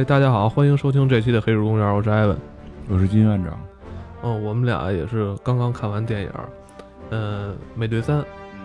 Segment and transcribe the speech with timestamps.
[0.00, 2.34] 哎，大家好，欢迎收听这期的《黑水公园》，我是艾文，
[2.88, 3.60] 我是金院长。
[4.22, 6.30] 嗯，我们俩也是刚刚看完电影，
[7.10, 8.18] 嗯，《美队三》，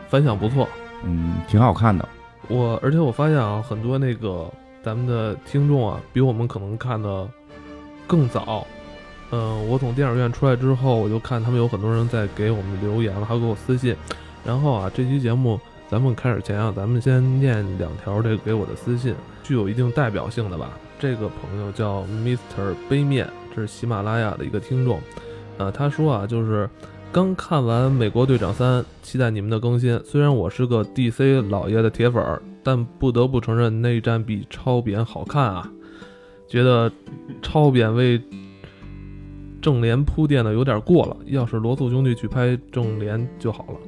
[0.08, 0.66] 反响不错，
[1.04, 2.08] 嗯，挺好看的。
[2.48, 4.50] 我而且我发现啊，很多那个
[4.82, 7.28] 咱们的听众啊，比我们可能看的
[8.08, 8.66] 更早。
[9.32, 13.94] 嗯，我从电影院出来之后，我就看他们有很多人在给我们留言了，还给我私信。
[14.46, 15.60] 然后啊，这期节目
[15.90, 20.70] 咱们开始前啊，咱们先念两条这个给我的私信，具有一定代表性的吧。
[20.98, 25.00] 这个朋友叫 Mr 杯面，这是喜马拉雅的一个听众。
[25.58, 26.70] 呃，他说啊，就是
[27.12, 30.00] 刚看完《美国队长三》，期待你们的更新。
[30.04, 35.72] 虽然我是个 DC 老爷的铁粉儿，但不得不承认内战比超扁好看啊。
[36.48, 36.92] 觉得
[37.42, 38.22] 超扁为
[39.62, 43.80] 正联铺垫的有点过了，要是罗素兄弟去拍正联就好了。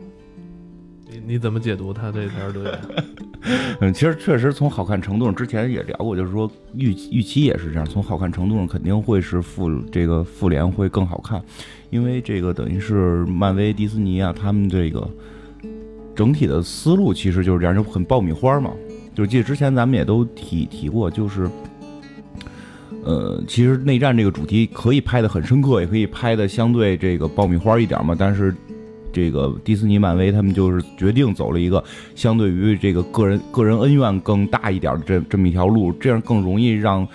[1.10, 2.80] 你你怎么解读他这条留言？
[3.80, 11.42] 嗯，其实确实从好看程度上，之前也聊过，就是说预预期也是这样，从好看程度上肯定会是复这个复联会更好看，
[11.90, 15.08] 因为这个等于是漫威、迪士尼啊，他们这个
[16.14, 18.74] 整体的思路其实就是这样，就很爆米花嘛。
[19.16, 21.50] 就是记得之前咱们也都提提过，就是
[23.06, 28.54] 呃，其实内战这个主题可以拍的很深刻，也可以拍的相对这个爆米花一点嘛，但是。
[29.12, 31.84] 这个迪士尼、漫威他们就是决定走了一个
[32.16, 37.08] 相对于这个个人个人恩怨更大一点的这这么一条路，这样更容易让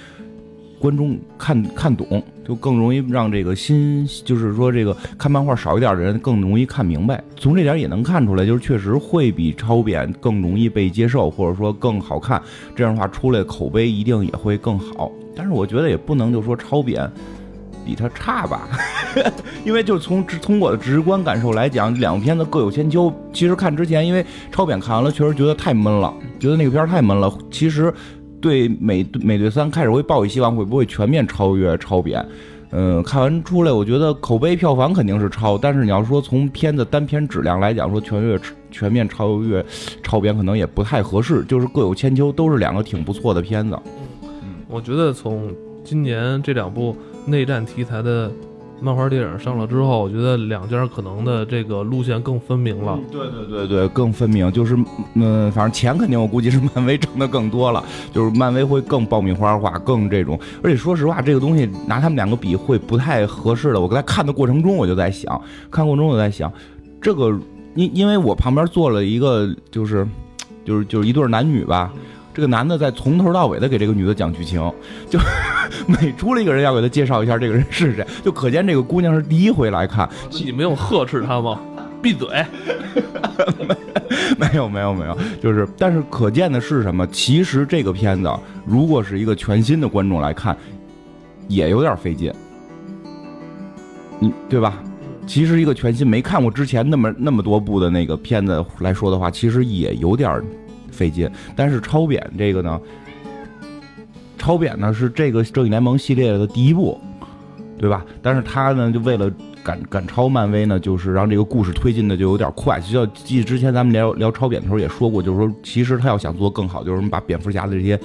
[0.78, 7.22] 观众看看懂，就更容易让这个新就是说这个看漫画少一点的人更容易看明白。
[7.36, 12.42] 从这点也能看出来，就是确实会比超扁更容易被接受，或者说更好看。
[12.74, 15.12] 这样的话出来口碑一定也会更好。
[15.36, 17.08] 但是我觉得也不能就说超扁。
[17.84, 18.68] 比他差吧，
[19.64, 23.12] 因为就从从我的直观感受来讲，两个片子各有千秋。
[23.32, 27.32] 其实看之前，因为超扁看完了，确实觉得太闷了，觉得那个片太闷了。
[27.50, 27.92] 其实
[28.40, 32.24] 对美美队三开始会抱以希望，会不会全面超越超扁？
[32.70, 38.40] 嗯，看完出来，我觉得口碑票房肯定是超，但是你要说从片子单片质量来讲，说全越
[38.70, 39.64] 全面超越
[40.02, 41.44] 超扁可能也不太合适。
[41.44, 43.78] 就是各有千秋，都是两个挺不错的片子。
[44.22, 45.52] 嗯，我觉得从
[45.84, 46.96] 今年这两部。
[47.24, 48.30] 内战题材的
[48.80, 52.98] 漫画电影上了之后，我觉得两家可能的这个路线更分明了。
[53.12, 54.50] 对对对对，更分明。
[54.50, 54.76] 就是
[55.14, 60.36] 嗯，反正钱肯定我估计是漫威挣的更多了，就是漫威会更爆米花化，更这种。
[60.64, 63.80] 而且说实话，这个东西拿他们两个比会不太合适的。
[63.80, 65.40] 我在看的过程中，我就在想，
[65.70, 66.52] 看过程中我在想，
[67.00, 67.28] 这个
[67.76, 70.04] 因因为我旁边坐了一个就是
[70.64, 71.92] 就是就是一对男女吧。
[72.34, 74.60] 这个男的在从头到尾的给这个女的讲剧情，
[75.10, 75.18] 就
[75.86, 80.08] 每出了一个人要给他介绍一下这个人是谁，就可见这个姑娘是第一回来看。
[80.30, 81.60] 你没有呵斥他吗？
[82.02, 82.28] 闭嘴！
[84.36, 87.06] 没有没有没有，就是，但是可见的是什么？
[87.08, 88.30] 其实这个片子
[88.66, 90.56] 如果是一个全新的观众来看，
[91.48, 92.32] 也有点费劲，
[94.18, 94.82] 你对吧？
[95.26, 100.42] 其实一个全新没看过之前那么那么多部的那个片子来说的话，其实也有点。
[100.92, 102.80] 费劲，但是超扁这个呢，
[104.38, 107.00] 超扁呢是这个正义联盟系列的第一部，
[107.78, 108.04] 对吧？
[108.20, 109.32] 但是他呢就为了
[109.64, 112.78] 赶赶超漫威呢，就是让这个故事推进的就有点快。
[112.80, 117.98] 就要记之前咱们聊聊超扁的时候也说过，就是说其实他要想做更好，就是把蝙蝠侠的这些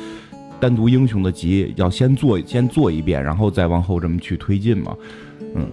[0.60, 4.96] 单独英雄的集要先做先做一遍，然后再往后这么去推进嘛。
[5.56, 5.68] 嗯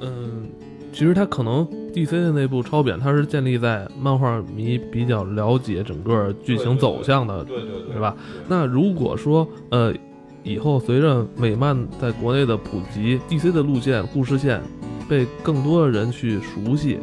[0.00, 0.46] 嗯，
[0.92, 1.66] 其实他可能。
[1.96, 2.14] D.C.
[2.20, 8.14] 的那部超扁，它是建立在漫画迷比较了解整个剧情走向的，对对对，对吧？
[8.46, 9.94] 那如果说呃，
[10.42, 13.50] 以后随着美漫在国内的普及，D.C.
[13.50, 14.60] 的路线故事线
[15.08, 16.98] 被更多的人去熟悉，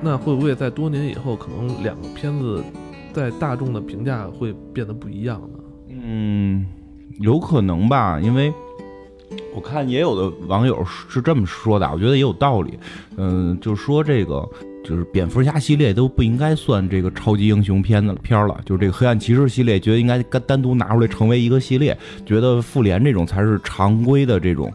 [0.00, 2.64] 那会不会在多年以后，可能两个片子
[3.12, 5.58] 在大众的评价会变得不一样呢？
[5.90, 6.64] 嗯，
[7.18, 8.50] 有可能吧，因为。
[9.54, 12.78] 我看也有的网友是这么说的，我觉得也有道理。
[13.16, 14.48] 嗯，就说这个
[14.84, 21.96] 就是蝙蝠侠系列都不应该算这个超级英雄片子片儿了，就是这个黑暗骑士系列，觉得应该单单独拿出来成为一个系列。
[22.24, 24.72] 觉得复联这种才是常规的这种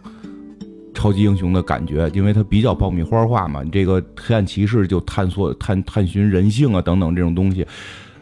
[0.93, 3.61] 超级英雄的感觉，因为它比较爆米花化嘛。
[3.63, 7.65] 你这个黑暗骑士就探索探探寻人性啊等等这种东西。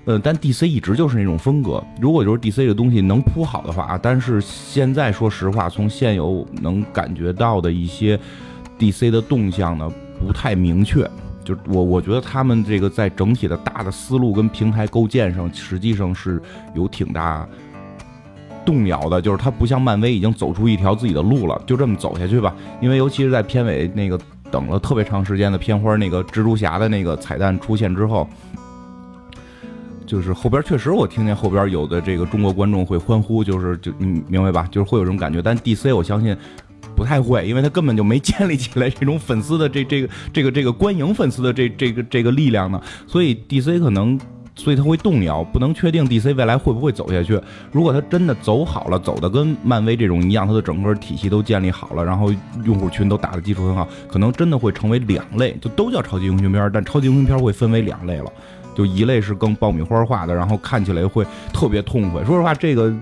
[0.06, 1.82] 呃，但 DC 一直就是那种风格。
[2.02, 8.20] 如果就是 DC 的东西能铺好的话，但是现在说实话，从现有能感觉到的一些
[8.78, 9.90] DC 的动向呢，
[10.20, 11.10] 不太明确。
[11.46, 16.42] 就我我觉得他们这个在整体的大的思路跟平台构建上，实际上是
[16.76, 17.48] 有挺大
[18.66, 19.22] 动摇的。
[19.22, 22.54] 就是它不像漫威已经走出一条自己的路了，就这么走下去吧。
[22.82, 24.20] 因为尤其是在片尾那个
[24.52, 28.28] 等了特别长时间的片花那个蜘蛛侠的那个彩蛋出现之后。
[30.14, 34.68] 就是后边确实我听见后边有的这个中国观众会欢呼，就是就你明白吧？
[34.70, 35.42] 就是会有这种感觉。
[35.42, 36.38] 但 DC 我相信
[36.96, 44.20] 不太会，因为他根本就没建立起来这种粉丝的这这个这个这个观影粉丝的这这个这个力量呢，所以 DC 可能。
[44.56, 47.42] 所以他会动摇，不能确定 DC 未来会不会走下去。
[47.72, 52.32] 如果他真的走好了，走的跟漫威这种一样，他的整个体系都建立好了，然后
[52.64, 58.32] 用户群都打的基础很好，可能真的会成为两类，就都叫超级英雄片，但超级英雄片会分为两类了。
[58.76, 62.24] 就一类是更爆米花化的，然后看起来会特别痛快。
[62.24, 62.94] 说实话，这个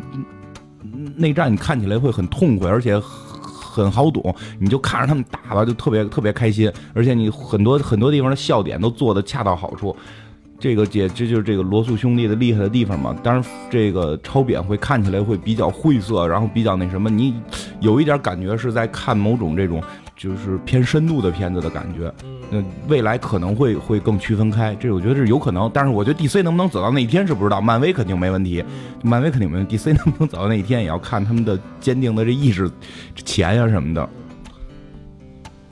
[1.16, 9.96] 内战你看起来会很痛快，而且很好懂，你就看着他们打吧，就特别特别开心，而且你很多很多地方的笑点都做的恰到好处。
[10.60, 13.16] 这个姐，这就是这个罗素兄弟的厉害的地方嘛。
[13.24, 17.34] 当然，这个超扁会看起来会比较晦涩，然后比较那什么，你
[17.80, 19.82] 有一点感觉是在看某种这种
[20.16, 22.14] 就是偏深度的片子的感觉。
[22.52, 25.70] 嗯，未来可能会会更区分开，这我觉得是有可能。
[25.74, 28.64] 但是我觉得 DC 能不能走到那一天是不知道，漫威肯定没问题，
[29.04, 29.78] 漫威肯定没问题。
[29.78, 32.70] DC 能不能走到那一天，也要看他们的坚定的这意识、
[33.16, 34.10] 钱呀什么的。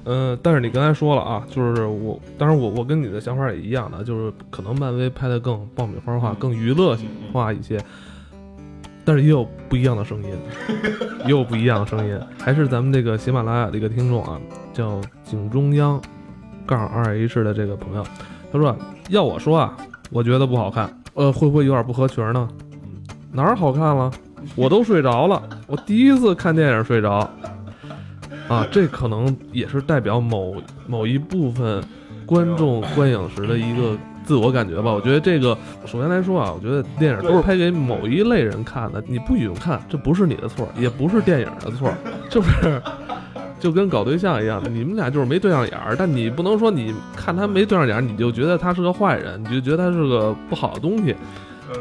[0.06, 6.98] 嗯，但是你刚才说了啊，就是我，当然我我跟你的想法也一样的，就是可能漫威拍的更爆米花化、更娱乐
[7.32, 7.78] 化一些，
[9.10, 10.30] 但是也有不一样的声音，
[11.26, 12.20] 也有不一样的声音。
[12.38, 14.40] 还是咱们这个喜马拉雅的一个听众啊，
[14.72, 16.00] 叫井中央
[16.64, 18.06] 杠二 H 的这个朋友，
[18.54, 18.78] 他说
[19.10, 19.76] 要我说啊，
[20.12, 22.48] 我觉得不好看，呃，会不会有点不合群呢？
[23.32, 24.12] 哪儿好看了？
[24.56, 27.28] 我都睡着了，我第一次看电影睡着。
[28.48, 30.56] 啊，这可能也是代表某
[30.86, 31.84] 某一部分
[32.28, 33.98] 观众观影时的一个
[34.30, 34.94] 自我感觉吧。
[34.94, 41.92] 我觉得这个，首先来说啊，我觉得电影都是拍给某一类人看的，你不许看，这不是你的错，也不是电影的错，
[42.30, 42.80] 是不是？
[43.60, 51.16] 就跟搞对象一样，你们俩就是没对上眼儿，但你不能说你看他没对上眼儿，你就觉得他是个坏人，你就觉得他是个不好的东西。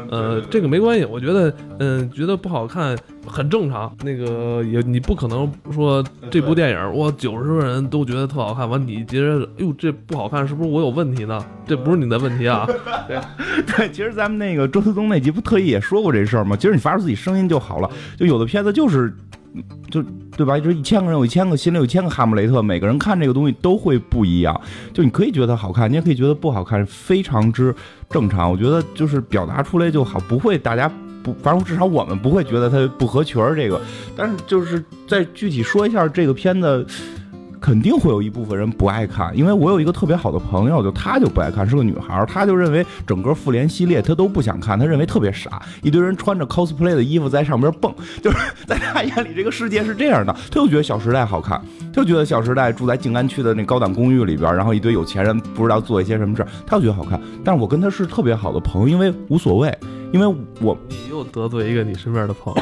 [0.09, 3.95] 呃，这个没关系，我觉得，嗯，觉得不好看很正常。
[4.03, 11.43] 那个也，你不可能说这部电影，我九十个人都觉得特好看，完你觉得，哎呦，这不好看，是不是我有问题呢？
[11.65, 12.67] 这不是你的问题啊。
[13.07, 13.19] 对，
[13.75, 16.55] 对，其实咱们那个周思东那集不特意也说过这事儿吗？
[16.55, 17.89] 其实你发出自己声音就好了。
[18.17, 19.13] 就有的片子就是。
[19.89, 20.03] 就
[20.37, 20.57] 对吧？
[20.59, 24.59] 就是一千个人有一千个心里有一千个哈姆雷特，每个人看这个东西都会不一样。
[24.93, 27.73] 就你可以觉得好看，你也可以觉得不好看，非常之
[28.09, 28.49] 正常。
[28.51, 30.91] 我觉得就是表达出来就好，不会大家
[31.23, 33.55] 不，反正至少我们不会觉得它不合群儿。
[33.55, 33.81] 这个，
[34.15, 36.85] 但是就是再具体说一下这个片子。
[37.61, 51.61] 肯定会有一部分人不爱看，因为我有一个特别好的朋友，就她就不爱看，是个女孩，她就认为整个复联系列她都不想看，她认为特别傻，一堆人穿着 cosplay 的衣服在上边蹦， 就是在她眼里这个世界是这样的，她就觉得小时代好看，
[51.91, 57.19] 就觉得小时代住在静安区的那高档公寓里边，然后一堆有钱人不知道做一些什么事她就觉得好看。
[57.43, 59.77] 但是我跟她是特别好的朋友，因为无所谓，
[60.11, 60.25] 因为
[60.61, 62.61] 我你又得罪一个你身边的朋友。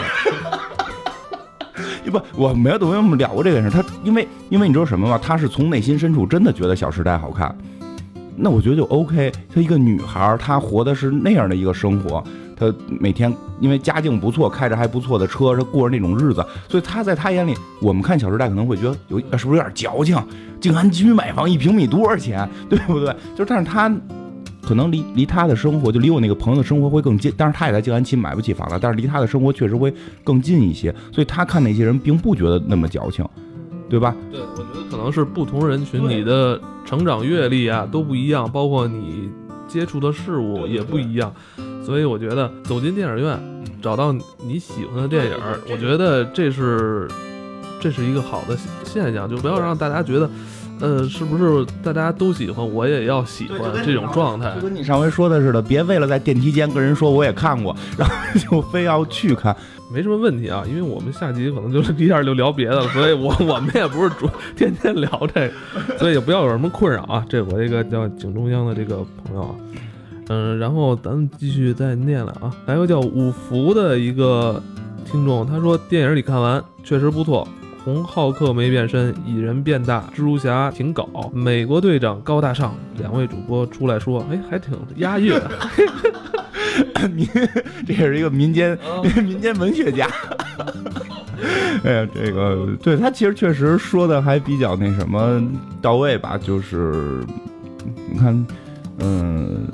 [2.09, 3.69] 不，我没有跟我们聊过这件事。
[3.69, 5.19] 他因为因为你知道什么吗？
[5.21, 7.55] 他是从内心深处真的觉得《小时代》好看。
[8.35, 9.31] 那我觉得就 OK。
[9.53, 12.23] 她一个女孩，她活的是那样的一个生活。
[12.55, 16.45] 她每天因为家境不错，开着还不错的车，她过着那种日子。
[16.69, 20.15] 所以她在她眼里，我们看《小时代》可能会觉得有是不是有点矫情？
[20.61, 22.47] 静安区买房一平米多少钱？
[22.69, 23.15] 对不对？
[23.35, 23.91] 就，但是她。
[24.67, 29.93] 可能离离他的生活，就离我那个朋友的生活会更近，但是他也在静安区买不起房子，但是离他的生活确实会
[30.25, 33.25] 更近一些，所以他看那些人并不觉得那么矫情，
[33.89, 34.13] 对吧？
[34.29, 39.29] 对，我觉得可能是不同人群，你的成长阅历啊都不一样，包括你
[39.69, 41.33] 接触的事物也不一样，
[41.81, 43.39] 所以我觉得走进电影院，
[43.81, 45.31] 找到你喜欢的电影，
[45.71, 47.07] 我觉得这是
[47.79, 50.29] 这是一个好的现象，就不要让大家觉得。
[50.79, 54.53] 呃，是不是大家都喜欢，我也要喜欢这种状态？
[54.55, 59.55] 就跟你上回说的似的，别为了在电梯间跟人说我也看过，然后就非要去看，
[59.91, 60.63] 没什么问题啊。
[60.69, 67.25] 因为我们下集可能就是一下就聊别的了，所以我我们也不是主天天聊这个，所以也不要有什么困扰啊。
[67.27, 69.55] 这我这个叫井中央的这个朋友啊，
[70.29, 72.53] 嗯，然后咱们继续再念了啊。
[72.65, 74.61] 还有叫五福的一个
[75.05, 77.47] 听众，他说电影里看完确实不错。
[77.87, 82.75] 红浩克没变身，蚁人变大，蜘蛛侠挺搞，美国队长高大上。
[82.97, 85.33] 两位主播出来说，哎，还挺押韵。
[87.15, 87.25] 民，
[87.87, 88.77] 这也是一个民间
[89.23, 90.05] 民间文学家。
[91.85, 95.41] 哎呀，这个对他其实确实说的还比较那什么
[95.81, 97.23] 到位吧，就是
[98.11, 98.45] 你看，
[98.99, 99.65] 嗯，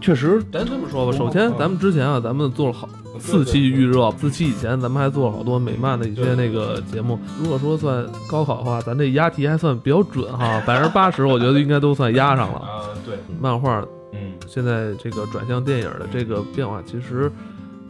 [0.00, 2.88] 确实，咱这么说吧，首先咱们之前啊，咱们做了好。
[3.18, 7.18] 四期预热，四期以前咱们还做了好多美漫的一些那个节目。
[7.40, 12.58] 如果说算高考的话，咱这押题还算比较准哈，百分之八十我觉得应该都算押上了。
[12.64, 17.30] 啊，对，漫画，嗯，现在这个转向电影的这个变化，其实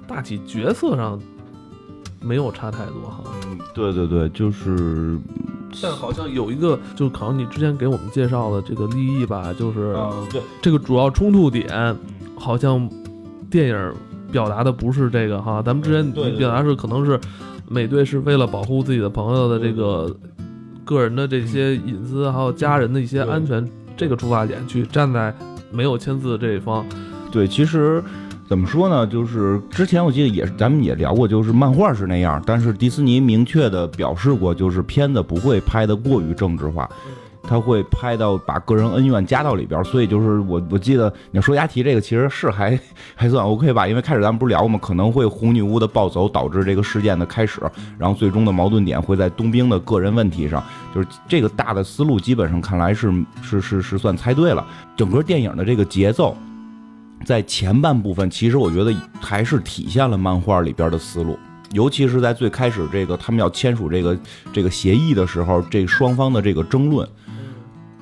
[0.07, 1.21] 大体角色上
[2.21, 3.23] 没有差太多哈。
[3.47, 5.17] 嗯对对对，就是，
[5.81, 9.95] 但好像有一个，就好像你之前给我们介绍的这个利益吧，就是
[10.33, 11.97] 对，这个主要冲突点，
[12.37, 12.91] 好像
[13.49, 13.95] 电影
[14.31, 15.63] 表达的不是这个哈。
[15.63, 17.19] 咱们之前对对对表达是可能是
[17.69, 20.15] 美队是为了保护自己的朋友的这个
[20.85, 23.67] 个人的这些隐私，还有家人的一些安全
[23.97, 25.35] 这个出发点去站在
[25.71, 26.85] 没有签字的这一方。
[27.31, 28.03] 对，其实
[28.49, 29.07] 怎么说呢？
[29.07, 36.89] 就是之前我记得也是，咱们也聊过，就是漫画是那样，但是迪士尼明确的表示过，就是片子不会拍的过于政治化。
[37.49, 42.79] 他会拍到把个人恩怨加到里边，所以就是我我记得你说押题这个其实是还
[43.17, 44.79] 还算 OK 吧，因为开始咱们不是聊过吗？
[44.83, 47.63] 可能会红女巫的暴走导致这个事件的开始，
[47.99, 50.63] 然后最终的矛盾点会在冬兵的个人问题上，
[50.95, 54.67] 就是这个大的思路基本上看来是是是是算猜对了。
[54.95, 56.37] 整个电影的这个节奏，
[57.25, 61.39] 在前半部分其实我觉得还是体现了漫画里边的思路。
[61.73, 64.19] 尤其是在最开始这个他们要签署这个
[64.55, 67.07] 这个协议的时候，这双方的这个争论，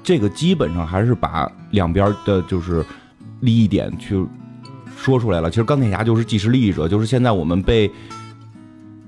[0.07, 2.87] 这个基本上还是把两边的就是
[3.41, 4.25] 利益点去
[4.97, 5.51] 说出来了。
[5.51, 7.91] 其实钢铁侠就是既是利益者，就是现在我们被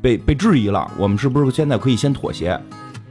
[0.02, 2.60] 被被质疑了，我们是不是现在可以先妥协？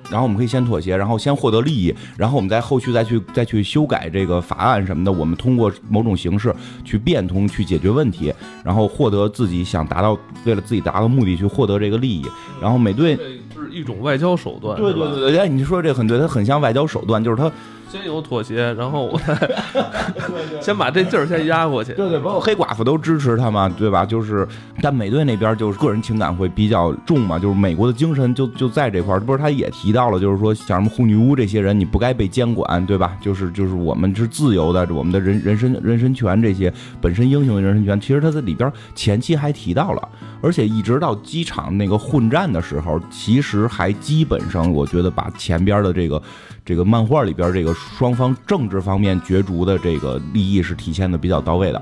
[0.09, 5.11] 然后我们可以先妥协，然后先获得利益，然后我们再后续再去再去修改这个法案什么的。
[5.11, 6.53] 我们通过某种形式
[6.83, 8.33] 去变通，去解决问题，
[8.65, 12.25] 然后获得自己想达到为了自己达到目的去获得这个利益。
[12.61, 13.15] 然后美队，
[13.53, 17.51] 是一种外交手段，对对对对，哎，你说这很对，它很像外交手段，就是它
[17.89, 21.93] 先有妥协，然后我 再先把这劲儿先压过去。
[21.93, 24.05] 对对，包括黑寡妇都支持他嘛，对吧？
[24.05, 24.47] 就是，
[24.81, 29.19] 但美队那边就是个人情感会比较重嘛，就是美国的精神就就在这块儿。
[29.19, 33.17] 不是他也提到了，就是说像什么红女巫这些人，你不该被监管，对吧？
[33.21, 40.09] 就是就是我们是自由的，我们的人人身人身权这些本身英雄的人身权，其实他在里边前期还提到了，
[40.41, 46.21] 而且一直到机场那个混战的时候，其实还基本上我觉得把前边的这个。
[46.65, 51.81] 这个漫画里边这个双方政治方面角逐的这个利益是体现的比较到位的，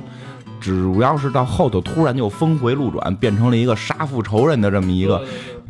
[0.60, 5.24] 主要是到后头突然就峰回路转，变成了一个杀父仇人的这么一个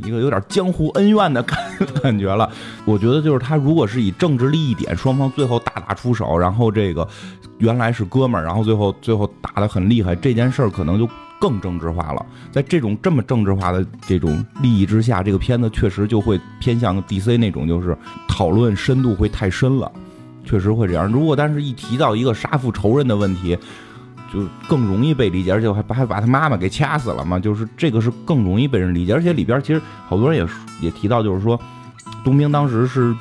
[0.04, 1.58] 一个有点江湖恩怨的感
[2.02, 2.50] 感觉了。
[2.86, 7.08] 我觉得就是他如果是以政治利益点，双方最后大打出手，然后这个
[7.58, 11.10] 原来是哥们儿，然后最后最后打得很厉害，这件事儿可能就。
[11.38, 19.92] 更政治化了，在这种这么政治化的这种利益之下，这个片子确实就会偏向 DC 那种，就是讨论深度会太深了，
[20.46, 21.12] 确实会这样。
[21.12, 23.58] 如果但是一提到一个杀父仇人的问题，
[24.34, 29.14] 就更容易被理解，而且还还把他妈妈给掐死了嘛，就是这个是更容易被人理解。
[29.14, 31.60] 而且里边其实好多人也也提到，就是说
[32.24, 33.16] 冬兵当时是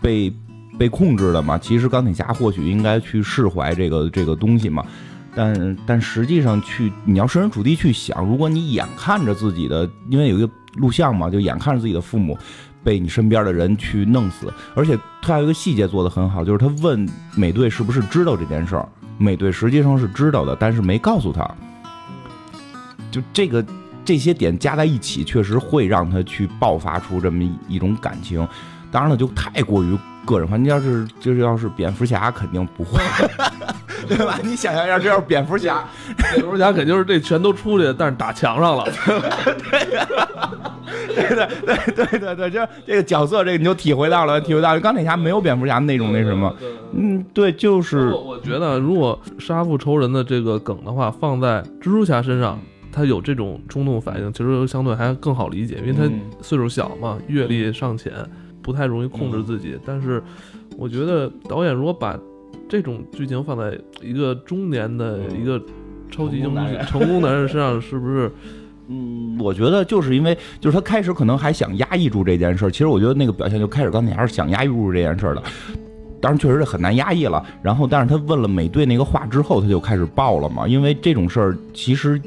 [0.00, 0.32] 被
[0.78, 4.84] 被控制的嘛，其实钢铁侠或许应该去释怀这个这个东西嘛。
[5.34, 12.36] 但但实际上去，你要设身处地去想，如果你眼看着自己的，因为有一个录像嘛，就眼看着自己的父母
[12.86, 18.88] 被你身边的人去弄死，而且他还有一个细节做得很好，就是他问美队是不是知道这件事儿，
[19.18, 21.44] 美队实际上是知道的，但是没告诉他。
[23.10, 23.64] 就这个
[24.04, 28.46] 这些点加在一起，确实会让他去爆发出这么一种感情。
[28.92, 30.56] 当然了，就太过于个人化。
[30.56, 33.02] 你要是就是要是蝙蝠侠，肯定不会。
[34.06, 34.38] 对吧？
[34.44, 35.82] 你想象一下，这要是蝙蝠侠，
[36.16, 38.84] 蝙蝠侠肯定是这全都出去，但是打墙上了。
[39.70, 44.80] 对对对对对对，对，就这个角色，这个你就体会到了，体会到了。
[44.80, 46.54] 钢铁侠没有蝙蝠侠那种那什么，
[46.92, 52.58] 嗯，对，就是我我觉得，如果杀父仇人的这个梗的话，放在蜘蛛侠身上，
[52.92, 58.12] 他有这种冲动反应，其实相对还更好理解，因为他嗯岁数小嘛，阅历尚浅，
[58.62, 59.78] 不太容易控制自己。
[59.84, 60.22] 但是，
[60.78, 62.18] 我觉得导演如果把
[62.68, 65.60] 这种剧情放在一个中年的一个
[66.10, 66.54] 超级英雄
[66.86, 68.30] 成功男人身上，是不是？
[68.88, 75.42] 嗯，我觉得就是因为，就是他开始可能还想压抑住这件事儿，其实我觉得那个表现就开始钢铁侠是想压抑住这件事儿的，
[76.20, 77.44] 当然确实是很难压抑了。
[77.62, 82.20] 然后，但是他问了美队那个话之后，他就开始爆了嘛，因为这种事儿其实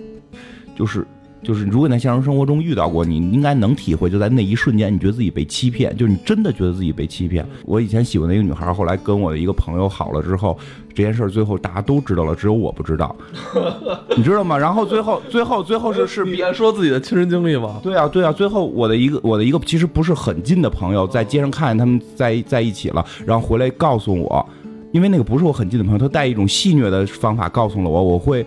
[0.75, 1.05] 就是。
[1.41, 7.45] 就是如果你在现实生活中遇到过，你应该能体会，就在那一瞬间，你觉得自己被欺骗，就是你真的觉得自己被欺骗。
[7.65, 10.57] 我以前喜欢的一个女孩，后来跟我的一个朋友好了之后，
[10.93, 13.15] 这件事儿最后大家都知道了，只有我不知道，
[14.17, 14.57] 你知道吗？
[14.57, 17.79] 然后最后最后最后是是别说自己的亲身经历吗？
[17.81, 24.45] 对啊，对啊，最后我的一个我的一个其实不是很近的朋友，在街上看见他们在在一起了，然后回来告诉我，
[24.91, 28.45] 因为那个不是我很近的朋友，他带一种戏谑的方法告诉了我，我会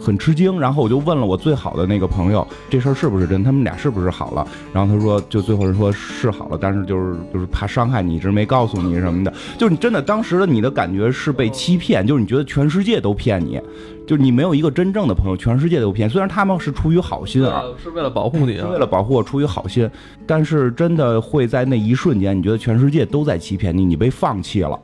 [0.00, 3.42] 很吃惊，然后我就问了我最好的那个朋友，这事儿是不是真？
[3.42, 4.46] 他们俩是不是好了？
[4.72, 9.32] 然后他说，就最后人说是好了，但是就是就是怕伤害你，一直没告诉你什么的。
[9.58, 13.60] 就是你真的当时的你的感觉是被欺骗，就是你觉得全世界都骗你，
[14.06, 16.08] 就是你没有一个真正的朋友，全世界都骗。
[16.08, 19.88] 虽然他们是出于好心啊，是为了保护你，是为了保护我，出于好心，
[20.26, 24.78] 但是真的会在那一瞬间，你觉得全世界都在欺骗你，你被放弃了。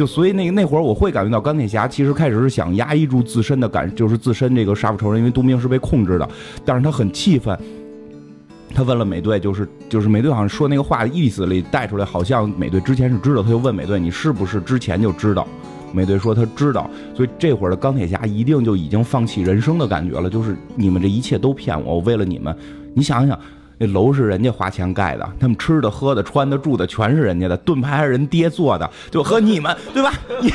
[0.00, 6.26] 就所以那那会儿我会感觉到钢铁侠其实开始是想压抑住自身的感，就是自身这个杀父仇人，因为冬兵是被控制的，
[6.64, 7.54] 但是他很气愤，
[8.74, 15.46] 他问了美队，就是就是美队好像说那个话的意思里带出来，好像美队之前是知道，他就问美队你是不是之前就知道？
[15.92, 22.56] 美队说他知道，所以这会儿的钢铁侠一定就已经放弃人生的感觉了，就是你们这一切都骗我，我为了你们，
[22.94, 23.38] 你想想。
[23.82, 30.12] 那楼是人家花钱盖的，他们吃的、喝的、穿的、住的全是人家的，盾牌还是人爹做的，就和你们对吧？
[30.42, 30.52] 你，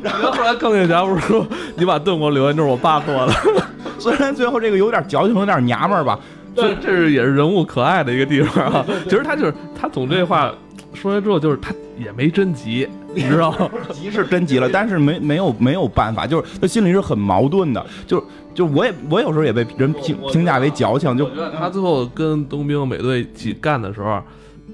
[0.00, 1.44] 然后后来钢铁侠不是说
[1.76, 3.32] 你把盾给我留下，那是我爸做的。
[3.98, 6.16] 虽然最后这个有点矫情，有点娘们儿吧，
[6.54, 8.86] 这这是也是人物可爱的一个地方啊。
[9.04, 10.54] 其实他就是他总这话
[10.96, 13.70] 说完之后，就是他也没真急，你知道吗？
[13.94, 18.24] 急是真急了，但是没没有没有办法，就是他心里是很矛盾的，就是。
[18.56, 24.18] 就我也我有时候也被人评评价为矫情，就他最后跟冬兵美队一起干的时候，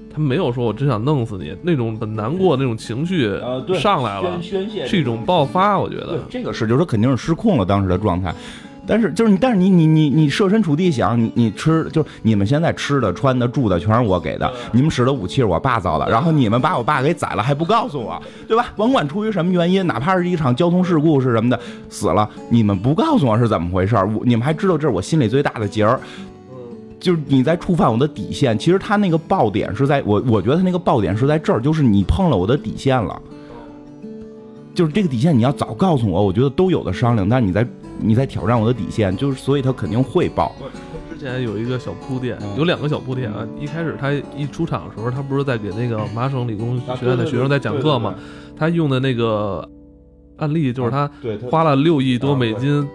[0.09, 3.29] 他没有说我真想弄死你那种很难过那种情绪
[3.77, 8.33] 上来了，宣泄是一种爆发，我觉得这个是，就是他肯定是失控了当时的状态。
[8.85, 18.73] 但是就是你，但是你你你你设身处地想，你你吃就是你们现在吃的穿的住的全是我给的，你们使的武器是我爸造的，然后你们把我爸给宰了还不告诉我，对吧？
[18.75, 21.59] 甭管出于什么原因，哪怕是一场交通事故是什么的
[21.89, 25.99] 死了，你们不告诉我是怎么回事我你们还知道这是我心里最大的结儿，
[26.99, 28.57] 就是你在触犯我的底线。
[28.57, 33.21] 其实他那个爆点是在我，我觉得他那个爆点是在这儿，就是你碰了我的底线了。
[34.73, 37.29] 就是这个底线，你要早告诉我，我觉得都有的商量。
[37.29, 37.65] 但是你在
[37.99, 40.55] 你在挑战我的底线，就是所以他肯定会爆。
[41.09, 43.47] 之前有一个小铺垫，有两个小铺垫啊。
[43.59, 48.15] 一开始他一出场的时候，他不是在给那个麻省理工学院的学生在讲课吗？
[48.57, 49.67] 他用的那个
[50.37, 51.09] 案例就是他
[51.49, 52.87] 花了六亿多美金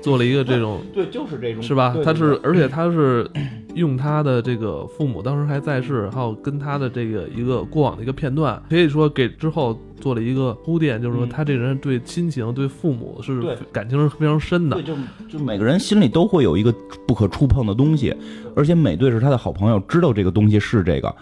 [0.00, 1.96] 做了一个这种，对，就是这种，是吧？
[2.04, 3.28] 他是而且他是。
[3.76, 14.74] 用他的这个父母当时还在世，还有跟他的这个一个过往的一个片段，可以说给之后做了一个铺垫，就是说他这人对亲情、对父母是感情是非常深的。
[14.74, 14.96] 对，就
[15.28, 16.74] 就每个人心里都会有一个
[17.06, 18.12] 不可触碰的东西，
[18.56, 21.14] 而且美队是他的好朋友，知道这个东西是这个，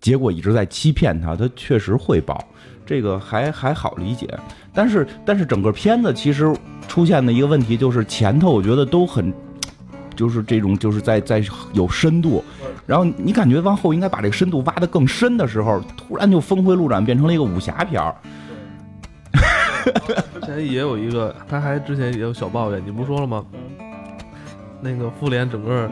[0.00, 2.42] 结果一直在欺骗他，他确实会报，
[2.88, 4.26] 这个还还好理解。
[4.72, 6.52] 但是但是整个片子其实
[6.88, 9.32] 出现的一个问题就是前头我觉得都很。
[10.16, 11.40] 就是这种，就是在在
[11.72, 12.44] 有深度，
[12.84, 18.12] 然后你感觉往后应该把这个深度挖得更深的时候，突然就峰回路转，变成了一个武侠片儿。
[20.34, 23.46] 之前也有一个，他还之前也有小抱怨，你不说了吗？
[24.80, 25.88] 那个复联整个。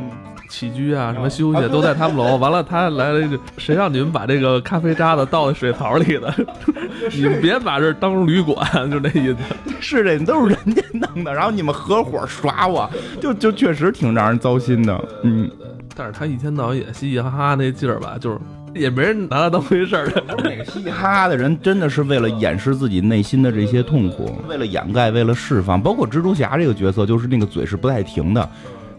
[0.49, 2.37] 起居啊，什么休息都在他们楼。
[2.37, 6.33] 完了，他来了一句，谁让你们把这个咖啡渣子倒在水槽里的？
[7.13, 9.37] 你们别把这当旅馆，就那意思。
[9.81, 15.05] 是这，都是人家弄的，然后你们合伙耍我，就就确实挺让人糟心的。
[15.23, 15.51] 嗯，
[15.95, 18.39] 但是他一天到晚也嘻嘻哈哈那劲儿吧，就是
[18.75, 20.11] 也没人拿他当回事儿。
[20.39, 25.81] 那个嘻嘻哈哈的人，真的是为了掩饰自己内心的这些痛苦，为了掩盖，为了释放。
[25.81, 28.49] 包括蜘蛛侠这个角色，就是那个嘴是不带停的。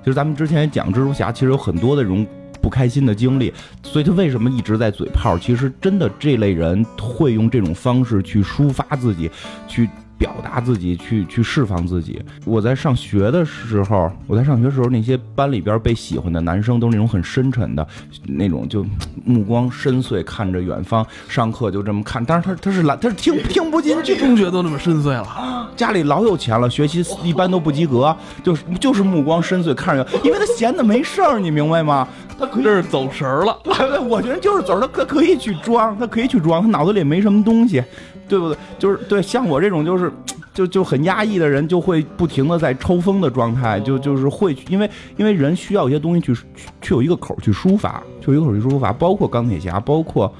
[0.07, 2.25] 其实咱们之前也讲，蜘蛛侠其实有很多的这种
[2.61, 5.37] 不开心的经历，所以他为什么一直在嘴炮？
[5.37, 9.29] 其实真的这类人会用这种方式去抒发自己，
[9.67, 9.89] 去。
[10.17, 12.21] 表达自己，去去释放自己。
[12.45, 17.87] 我在上学的时候，我在上学的时候，那些班里边被喜欢的男生都是那种很深沉的，
[18.23, 18.85] 那种就
[19.23, 21.05] 目光深邃，看着远方。
[21.27, 24.15] 上课就这么看，但是他他是懒，他是听听不进去。
[24.15, 32.07] 中学都那么深邃了，家里老有钱了，学习一般都不及格，就是就是目光深邃，看着，因为他闲的没事儿，你明白吗？
[32.39, 33.57] 他可以这是走神儿了。
[34.07, 37.83] 我觉得就是走神，他可可以去装，他可以去装，他脑子里没什么东西。
[38.27, 38.57] 对不对？
[38.77, 40.11] 就是对，像我这种就是，
[40.53, 46.33] 就就很压抑的人，就会不停的在抽风的状态，就就是会，因为因为人需要一些东西去
[46.81, 50.33] 去有一个口去抒发，去有一个口去抒发，包括钢铁侠，包括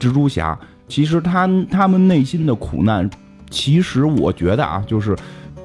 [0.00, 3.08] 蜘蛛侠，其实他他们内心的苦难，
[3.48, 5.16] 其实我觉得啊，就是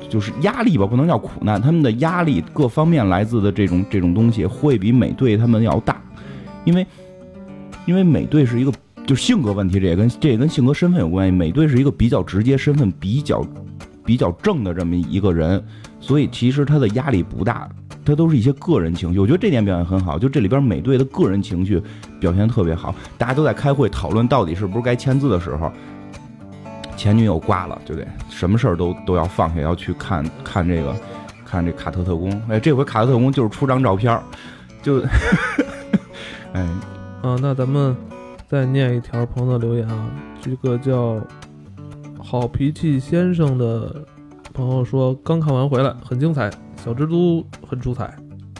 [0.07, 5.99] 就是压力吧，不能叫苦难，他们的压力各方面来自的这种这种东西，会比美队他们要大，
[6.63, 6.85] 因为
[7.85, 8.71] 因为美队是一个。
[9.05, 11.31] 就性格问题，这也跟这也跟性格身份有关系。
[11.31, 13.45] 美队是一个比较直接、身份比较
[14.05, 15.61] 比较正的这么一个人，
[15.99, 17.67] 所以其实他的压力不大，
[18.05, 19.19] 他都是一些个人情绪。
[19.19, 21.81] 我觉得这点表现很好，就这里边美队的个人情绪
[22.19, 22.95] 表现特别好。
[23.17, 25.71] 大家都在开会讨论到底是不是该签字的时候，
[26.95, 30.95] 前女友挂了，就得什么事儿都都要放下，要去看看这个
[31.45, 32.41] 看这卡特特工。
[32.47, 34.17] 哎，这回卡特特工就是出张照片，
[34.81, 35.01] 就
[36.53, 36.61] 哎
[37.21, 37.95] 啊，那咱们
[38.51, 40.11] 再念一条朋友的留言啊，
[40.41, 41.25] 这个叫
[42.21, 44.03] 好脾气先生的
[44.51, 48.13] 朋友说，刚看完回来，很精彩，小蜘蛛很出彩。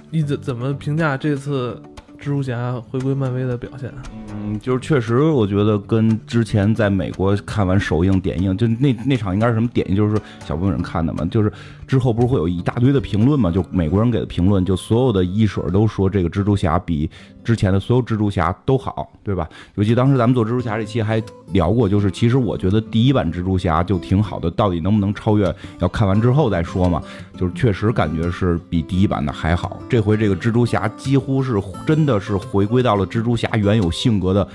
[0.09, 1.73] 你怎怎么评价这次
[2.17, 3.93] 蜘蛛侠回归漫威的表现？
[4.33, 11.25] 嗯，就是确实，我觉得跟之前在美国看完首映点映，就那那场应该是什么点映，就是小部分人看的嘛。
[11.25, 11.51] 就是
[11.91, 13.51] 之后不是会有一大堆的评论嘛？
[13.51, 17.09] 就美国人给的评论，就所有的一水都说这个蜘蛛侠比
[17.43, 19.45] 之前的所有蜘蛛侠都好，对吧？
[19.75, 27.03] 尤其当时咱们做蜘蛛侠这期还聊过，就是其实我觉得第一版蜘蛛侠就挺好的，到底能不能超越，要看完之后再说嘛。
[27.37, 29.77] 就是确实感觉是比第一版的还好。
[29.89, 34.47] 这回这个蜘蛛侠几乎是真的是回归到了蜘蛛侠原有性格的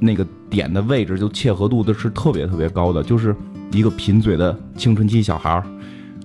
[0.00, 3.36] 那个点的位置，就切合度的是特别特别高的，就是
[3.70, 5.64] 一个贫嘴的青春期小孩儿。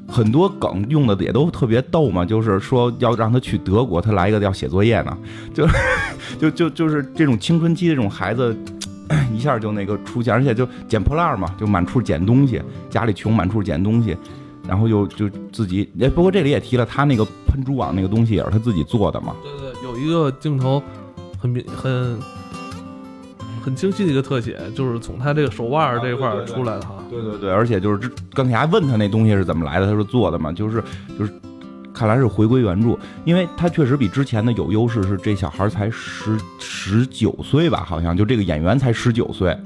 [0.10, 5.18] 很多梗用的也都特别逗嘛，就是说要让他去德国，他来一个要写作业呢，
[5.54, 5.68] 就
[6.40, 8.58] 就就就是这种青春期的这种孩子，
[9.34, 14.18] 一下就那个出现，而且就捡破烂嘛，就满处捡东西，家里穷满处捡东西，
[14.68, 20.82] 然后就就自己，哎，不过这里也提了，他那个喷蛛网那个东西也是他自己做的嘛，对对，有一个镜头
[21.40, 22.20] 很明很
[23.60, 26.96] 很清晰的一个特写，就是从他这个手腕儿这块儿出来的哈。
[27.10, 30.84] 对对对，而且就是这刚才还问他那东西是怎么来的，他说做的嘛，就是
[31.18, 31.32] 就是，
[31.94, 39.58] 看来是回归原著，因为他确实比之前的有优势，是这小孩才十十九岁吧，好像就这个演员才十九岁，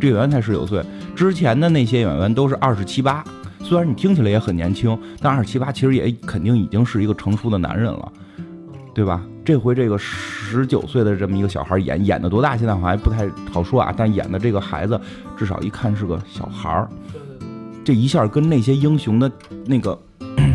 [0.00, 0.82] 这个演员才十九岁，
[1.14, 3.22] 之前的那些演员都是二十七八，
[3.60, 8.12] 虽然你听起来也很年轻，但二十七八其实也肯定已经是一个成熟的男人了，
[8.94, 9.22] 对吧？
[9.48, 12.54] 这回这个十九岁的这么一个小孩演演的多大？
[12.54, 15.00] 现在好像还不太好说啊，但演的这个孩子
[15.38, 16.86] 至少一看是个小孩儿。
[17.82, 19.32] 这一下跟那些英雄的
[19.64, 19.98] 那个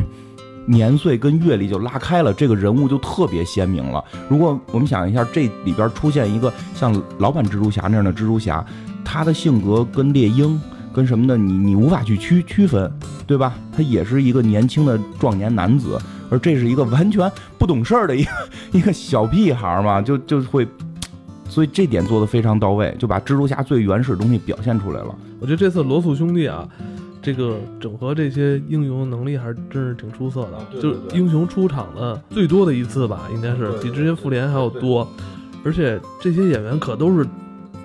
[0.67, 4.05] 年岁跟阅历就拉开了，这个人物就特别鲜明了。
[4.29, 8.63] 如果我们想一下，这里边出现一个像老版蜘蛛侠那样的蜘蛛侠，
[9.03, 10.61] 他的性格跟猎鹰
[10.93, 12.91] 跟什么的，你你无法去区区分，
[13.25, 13.55] 对吧？
[13.75, 15.97] 他也是一个年轻的壮年男子，
[16.29, 18.31] 而这是一个完全不懂事儿的一个
[18.71, 20.67] 一个小屁孩嘛， 就就会。
[21.49, 25.15] 所以这点做的非常到位，就把蜘蛛侠最原始的东西表现出来了。
[25.39, 26.67] 我觉得这次罗素兄弟啊，
[27.21, 35.07] 这个整合这些英雄能力还是真是挺出色的，对对就是英雄出场的最多的一次吧，应该是比之前复联还要多，
[35.63, 37.27] 而且这些演员可都是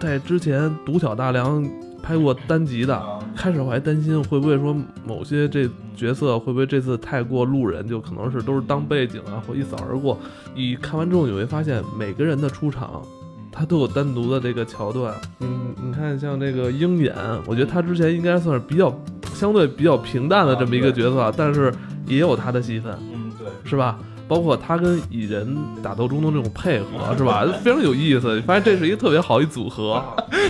[0.00, 1.62] 在之前独挑大梁
[2.02, 3.02] 拍过单集的。
[3.36, 10.18] 开始我还担心会不会说某些这角色会不会这次太过路人，就可能是都是当背景啊或一扫而过。
[10.54, 13.02] 你看完之后你会发现每个人的出场。
[13.50, 17.12] 他都有单独的这个桥段，嗯，你看像这个鹰眼，
[17.44, 18.96] 我觉得他之前应该算是比较
[19.34, 21.74] 相对比较平淡的这么一个角色，但是
[22.06, 23.98] 也有他的戏份，嗯，对，是吧？
[24.28, 27.46] 包括他跟蚁人打斗中的这种配合， 是吧？
[27.64, 28.40] 非常有意思。
[28.42, 30.04] 发现这是一个特别好一组合，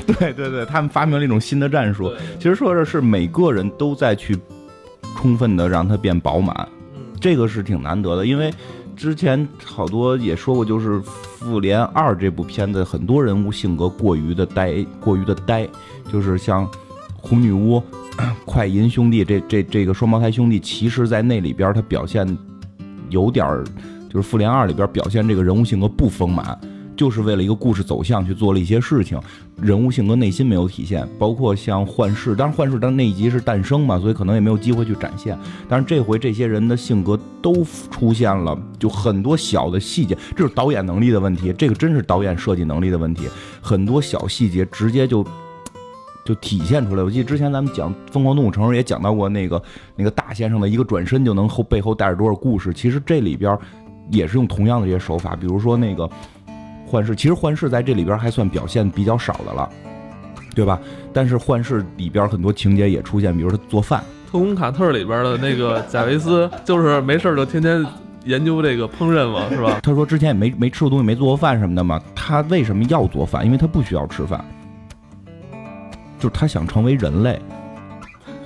[0.06, 2.12] 对对对，他们发明了一种新的战术。
[2.38, 4.36] 其实说的是每个人都在去
[5.16, 8.52] 充分的让它变饱满，嗯，这个是挺难得的，因为
[8.96, 15.68] 之前好多也说过，就是《复联二》这部片子，很多人物性格过于的呆，过于的呆，
[16.12, 16.68] 就是像
[17.16, 17.80] 红女巫、
[18.44, 22.26] 快银兄弟这这这个双胞胎兄弟，其实在那里边他表现
[23.10, 23.64] 有点儿，
[24.08, 26.58] 就是《复联二》里边表现这个人物性格不丰满。
[26.96, 29.16] 就是为了一个故事走向去做了一些事情，
[29.62, 35.38] 人物性格、内心没有体现，包括像幻视，当然幻视当那一集是诞生嘛，所以可能也没有机会去展现。
[35.68, 43.28] 但是这回这些人的性格都出现了，就很多小的细节，这是导演能力的问题，这个真是导演设计能力的问题，
[43.60, 45.24] 很多小细节直接就
[46.28, 47.02] 就体现出来。
[47.02, 49.62] 我记得之前咱们讲《疯狂动物城》也讲到过那个
[49.96, 53.58] 那个大先生的一个转身就能后背后带着多少故事，其实这里边
[54.10, 56.08] 也是用同样的这些手法，比如说那个。
[56.90, 59.68] 幻视其实幻视在这里边还算表现比较少的了，
[60.54, 60.80] 对吧？
[61.12, 67.84] 但是幻视里边很多情节也出现，比如他做饭，《特工卡特》里边的那个贾维斯，就是没事儿就天天
[68.24, 69.80] 研究这个烹饪嘛，是吧？
[69.82, 72.00] 他说之前也没没吃过东西，没做过饭什么的嘛。
[72.14, 73.44] 他为什么要做饭？
[73.44, 74.42] 因为他不需要吃饭，
[76.18, 77.40] 就是他想成为人类。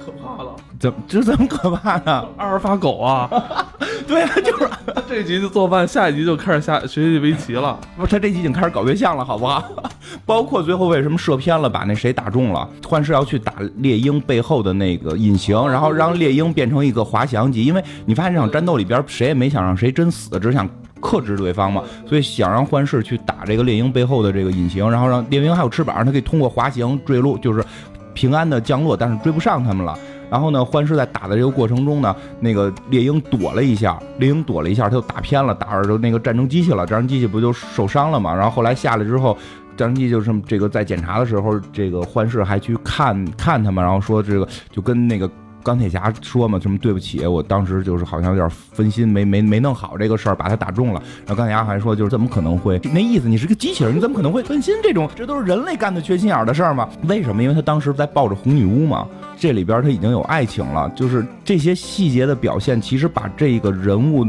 [0.04, 2.26] 可怕了，怎么这怎么可怕呢？
[2.36, 3.28] 阿尔法狗啊！
[4.06, 4.68] 对啊，就是
[5.08, 7.78] 这一集就做饭，下一集就开始下学习围棋了。
[7.96, 9.64] 不是他这集已经开始搞对象了，好不好？
[10.26, 12.68] 包括最后为什么射偏了，把那谁打中了？
[12.86, 17.64] 幻视要去打猎鹰背后的那个隐形，然后让猎鹰变成一个滑翔机。
[17.64, 20.68] 因为你发现这场战斗里边，谁也没想让谁真死，只想
[21.02, 27.62] 克制对方嘛，所以想让幻视去打这个猎鹰背后的这个隐形，然后让猎鹰还有翅膀，它可以通过滑行坠落，就是
[28.14, 29.98] 平安的降落，但是追不上他们了。
[30.30, 38.34] 然后呢，幻视在打的这个过程中呢，那个猎鹰躲了一下，猎鹰躲了一下，他就打偏了，打着那个战争机器了，战争机器不就受伤了嘛？
[38.34, 39.36] 然后后来下来之后，
[39.76, 45.28] 战争机就是这个在检查的时候，这个幻视还去看看他们，然后说这个就跟那个。
[45.62, 51.02] 钢铁侠说嘛，什么对不起，我当时就是好像有点分心，没没没弄好这个事儿，把他打中了。
[51.26, 53.28] 然后钢铁侠还说，就是怎么可能会那意思？
[53.28, 54.74] 你是个机器人，你怎么可能会分心？
[54.82, 56.88] 这种这都是人类干的缺心眼的事儿吗？
[57.08, 57.42] 为什么？
[57.42, 59.06] 因为他当时在抱着红女巫嘛，
[59.38, 64.26] 这里边他已经有爱情了，就是这些细节的表现，其实把这个人物。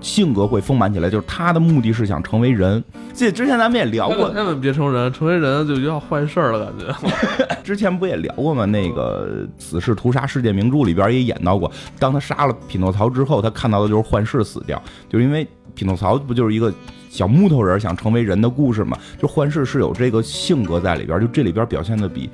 [0.00, 2.82] 性格会丰满起来，就是他的目的是想成为人。
[3.12, 6.94] 这之前咱们也聊过，千万别成人，成为人就要坏事儿了，感觉。
[7.62, 8.64] 之前不也聊过吗？
[8.64, 16.72] 那个《死侍屠杀世界名著》里边也演到过，当他杀了匹诺曹之后，他看到的就是幻视死掉，就是因为匹诺曹不就是一个
[17.10, 18.96] 小木头人想成为人的故事嘛？
[19.18, 22.30] 就幻视是有这个性格在里边，就这里边表现的比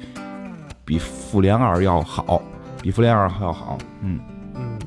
[0.84, 2.40] 比复联二要好，
[2.80, 4.20] 比复联二还要好，嗯
[4.54, 4.78] 嗯。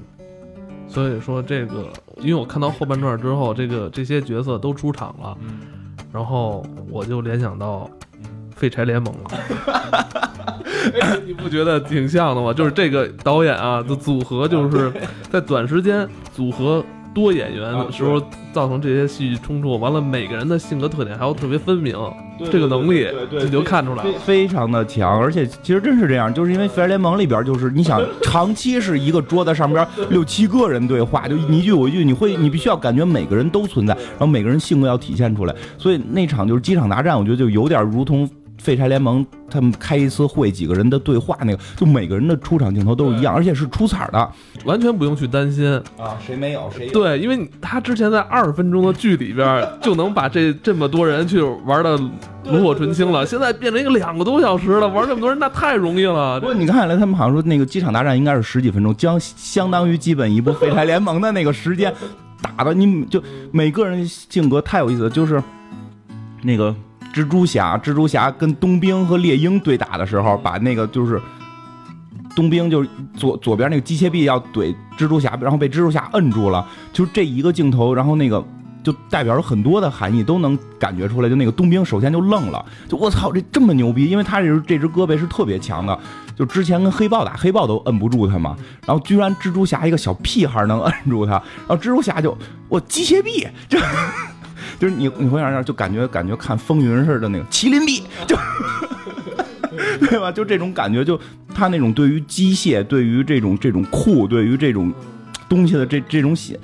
[0.87, 1.87] 所以说这个，
[2.19, 5.37] 因为我看到后半段之后，这个这些角色都出场了，
[6.11, 7.89] 然后我就联想到
[8.55, 9.29] 废柴联盟了。
[11.25, 12.53] 你不觉得挺像的吗？
[12.53, 14.91] 就是这个导演啊的组合，就是
[15.29, 16.83] 在短时间组合。
[17.19, 18.21] 多演员的时候
[18.53, 21.95] 造成这些戏剧冲突，完了每个人的性格特点还要特别分明，
[22.51, 23.07] 这个能力
[23.43, 25.19] 你就看出来了，非常的强。
[25.19, 35.55] 而且其实真是这样，就是因为《复联联盟》里边就是你想 长期是一个桌子上边六七个人对话，就你一句我一句，你会你必须要感觉每个人都存在，然后每个人性格要体现出来。
[35.77, 38.29] 所以那场就是机场大战，我觉得就有点如同。
[38.59, 44.31] 废柴联盟他们开一次会，几个人的对话，那个就每个人的出场镜头都是一样，而且是出彩的，
[44.65, 51.97] 完全不用去担心啊，谁没有谁对，因为他之前在二十分钟的剧里边 就能把这这么多人去玩的
[52.45, 56.39] 炉火纯青了，现在变成一个两个多小时了，玩这么多人那太容易了。
[56.39, 61.93] 不过你看来他们好像说那个机场大战应该是十几分钟，将相当于基本一部废柴联盟的那个时间
[62.41, 65.41] 打的，你就每个人性格太有意思了，就是
[66.43, 66.75] 那个。
[67.13, 71.21] 蜘蛛侠，蜘蛛侠跟冬兵和猎鹰对打的时候，把那个就是
[72.35, 78.43] 冬兵就是左左边那个机械臂要怼蜘蛛侠，然后被蜘蛛侠摁住了，就这一个镜头，然后那个
[78.83, 81.27] 就代表着很多的含义，都能感觉出来。
[81.27, 85.99] 就那个冬兵首先就愣了，就我操，这这么牛逼，因为他这这只胳膊是特别强的，
[86.35, 91.33] 就之前跟黑豹打，黑豹都摁不住他嘛，然后居然蜘蛛侠一个小屁孩能摁住他，
[91.67, 92.37] 然后蜘蛛侠就
[92.69, 93.79] 我机械臂就。
[94.79, 98.37] 就是你，你会让人就感觉感觉看风云似的那个麒麟臂，就
[100.07, 100.31] 对吧？
[100.31, 101.19] 就这种感觉，就
[101.53, 104.91] 他那种对于机械，对于这种这种酷，对于这种
[105.49, 106.57] 东西的这这种喜，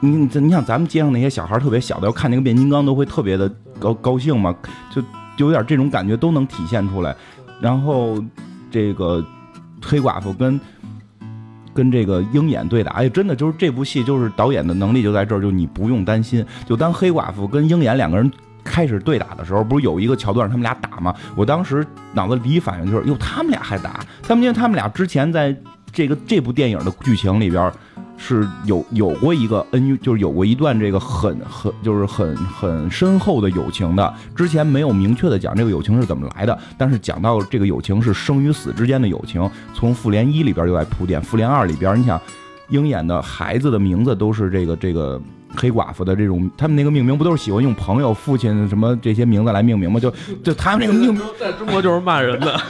[0.00, 4.54] 你你像咱们街上那些小孩特别小的，要看那个变形金刚都会特别的高高兴嘛，
[4.94, 5.00] 就
[5.36, 7.16] 就有点这种感觉都能体现出来。
[7.60, 8.22] 然后
[8.70, 9.24] 这个
[9.82, 10.60] 黑寡妇跟。
[11.74, 16.44] 跟这个鹰眼对打，哎，真的就是这部戏，就是导演的能力就在这儿，就你不用担心。
[16.66, 18.30] 就当黑寡妇跟鹰眼两个人
[18.64, 21.14] 开始对打的时候，不是有一个桥段他们俩打吗？
[21.34, 24.00] 我当时脑子第一反应就是，哟，他们俩还打？
[24.22, 25.56] 他们因为他们俩之前在
[25.92, 27.72] 这个这部电影的剧情里边。
[28.24, 34.14] 是有有过一个恩，就是有过一段这个很很就是很很深厚的友情的。
[34.36, 39.50] 之前没有明确的讲这个友情是怎么来的，但是讲到这个友情是生与死之间的友情。
[39.74, 42.20] 从复联一里边就在铺垫，复联二里边，你想
[42.68, 45.20] 鹰眼的孩子的名字都是这个这个
[45.56, 49.98] 黑寡妇的这种，他们那个命名不都是喜欢用朋友、父亲什么这些名字来命名吗？
[49.98, 50.08] 就
[50.44, 52.60] 就他们那个命名在中国就是骂人的。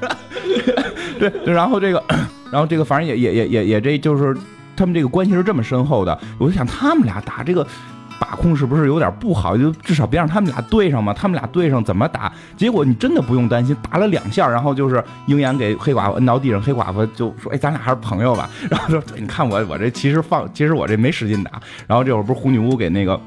[1.20, 2.02] 对，然后这个，
[2.50, 4.34] 然后这个，反正也也也也也这就是。
[4.80, 7.66] 他们这个关系是这么深厚的，我就想他们俩打这个
[8.18, 9.54] 把控是不是有点不好？
[9.54, 11.12] 就至少别让他们俩对上嘛。
[11.12, 12.32] 他们俩对上怎么打？
[12.56, 18.48] 结果你真的不用担心，打了两下，然后就是鹰眼给黑寡妇摁到地上，黑寡妇就说：“哎，咱俩还是朋友吧。
[18.70, 23.20] ”然后说：“你看我我这其实放，其实我这没使劲打。”然后这会儿不是红女巫给那个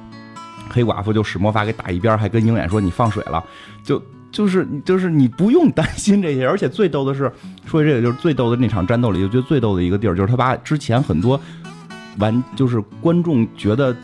[0.72, 3.44] 黑寡妇就使魔法给打一边，还跟鹰眼说：“你放水了。”
[3.86, 4.02] 就。
[4.34, 7.32] 就是就是你不用担心这些，而且最逗的是，
[7.68, 11.40] 说这个就是最逗的那场战斗里，就觉得最逗的一个地儿，就是他把之前很多
[12.18, 13.96] 玩就是观众觉得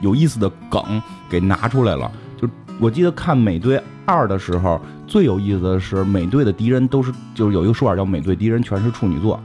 [0.00, 2.10] 有意思的梗给拿出来了。
[2.40, 2.48] 就
[2.80, 9.38] 我记得看美队二的时候，最有意思的是美队的敌人都是就是有一个说法叫美队敌人全是处女座。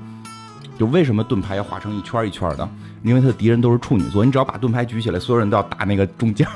[0.78, 2.68] 就为什么盾牌要画成一圈一圈的？
[3.04, 6.48] 因为他的敌人都是处女座，你只要把盾牌举起来，所有人都要打那个中间。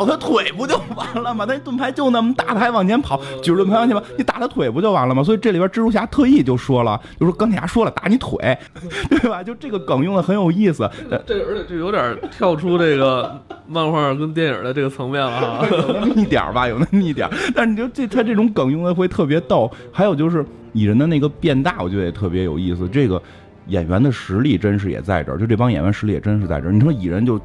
[0.00, 1.44] 咬他腿不就完了吗？
[1.44, 5.22] 他盾牌就那么大，他还往前跑，举着盾牌往前跑，你打他腿不就完了吗？
[5.22, 8.56] 所以这里边蜘蛛侠特意就说了，就说钢铁侠说了打你腿，
[9.10, 9.42] 对吧？
[9.42, 10.90] 就这个梗用的很有意思。
[11.26, 17.28] 这而且这有点跳出这个漫画跟电影的这个层面了哈， 有那么一点吧，有那么一点。
[17.54, 19.70] 但是你就这他这种梗用的会特别逗。
[19.92, 22.88] 还有就是蚁人的那个变大，我觉得也特别有意思。
[22.88, 23.20] 这个
[23.66, 26.72] 演员的实力真是也在这儿，就这帮演员实力也真是在这儿。
[26.72, 27.38] 你说蚁人就。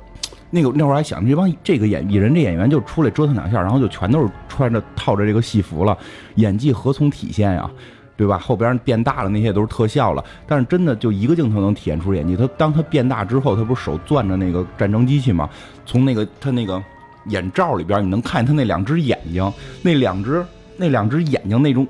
[0.49, 5.97] 那个那会儿还想，这帮这个演蚁人这演员就出来折腾两下，然后就全都是穿着套着这个戏服了，
[6.35, 7.69] 演技何从体现呀？
[8.17, 8.37] 对吧？
[8.37, 12.33] 后边变大了那些都是特效了，但是真的就一个镜头能体现出演技。
[12.33, 15.49] 他当他变大之后，他不是手攥着那个战争机器吗？
[15.85, 16.81] 从那个他那个
[17.25, 20.41] 眼罩里边，你能看见他那两只眼睛，那两只
[20.77, 21.85] 那两只眼睛那种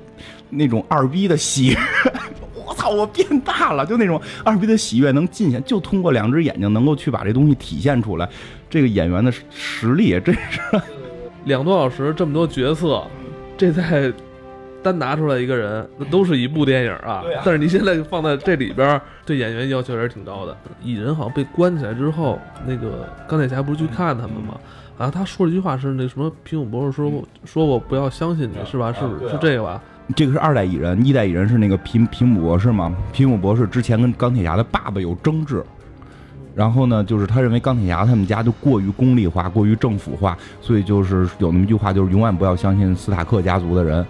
[0.50, 1.76] 那种二逼的喜。
[2.88, 2.96] 我操！
[2.96, 8.28] 我变大了，就那种二逼的喜悦能尽显，就通过两只眼睛能够去把这东西体现出来。
[8.68, 10.60] 这个演员的实力也真是
[11.44, 13.02] 两多小时，这么多角色，
[13.56, 14.12] 这在
[14.82, 17.24] 单拿出来一个人，那都是一部电影啊。
[17.44, 20.56] 但是你现在放在这里边，对演员要求也是挺高的。
[20.82, 24.58] 蚁人好像被关起来之后，那个钢铁侠不是去看他们吗？
[24.98, 26.32] 啊，他说了一句话是那什么？
[26.42, 28.92] 皮姆博士说过，说过不要相信你，是吧？
[28.92, 29.82] 是是这个吧？
[30.14, 32.94] 这个是二代蚁人，一代蚁人是那个皮皮姆博士嘛？
[33.12, 35.64] 皮姆博士之前跟钢铁侠的爸爸有争执，
[36.54, 44.06] 然后呢，就是他认为钢铁侠他们家就过于功利化、过于政府化，所以就是有那么一句话，就是永远不要相信斯塔克家族的人。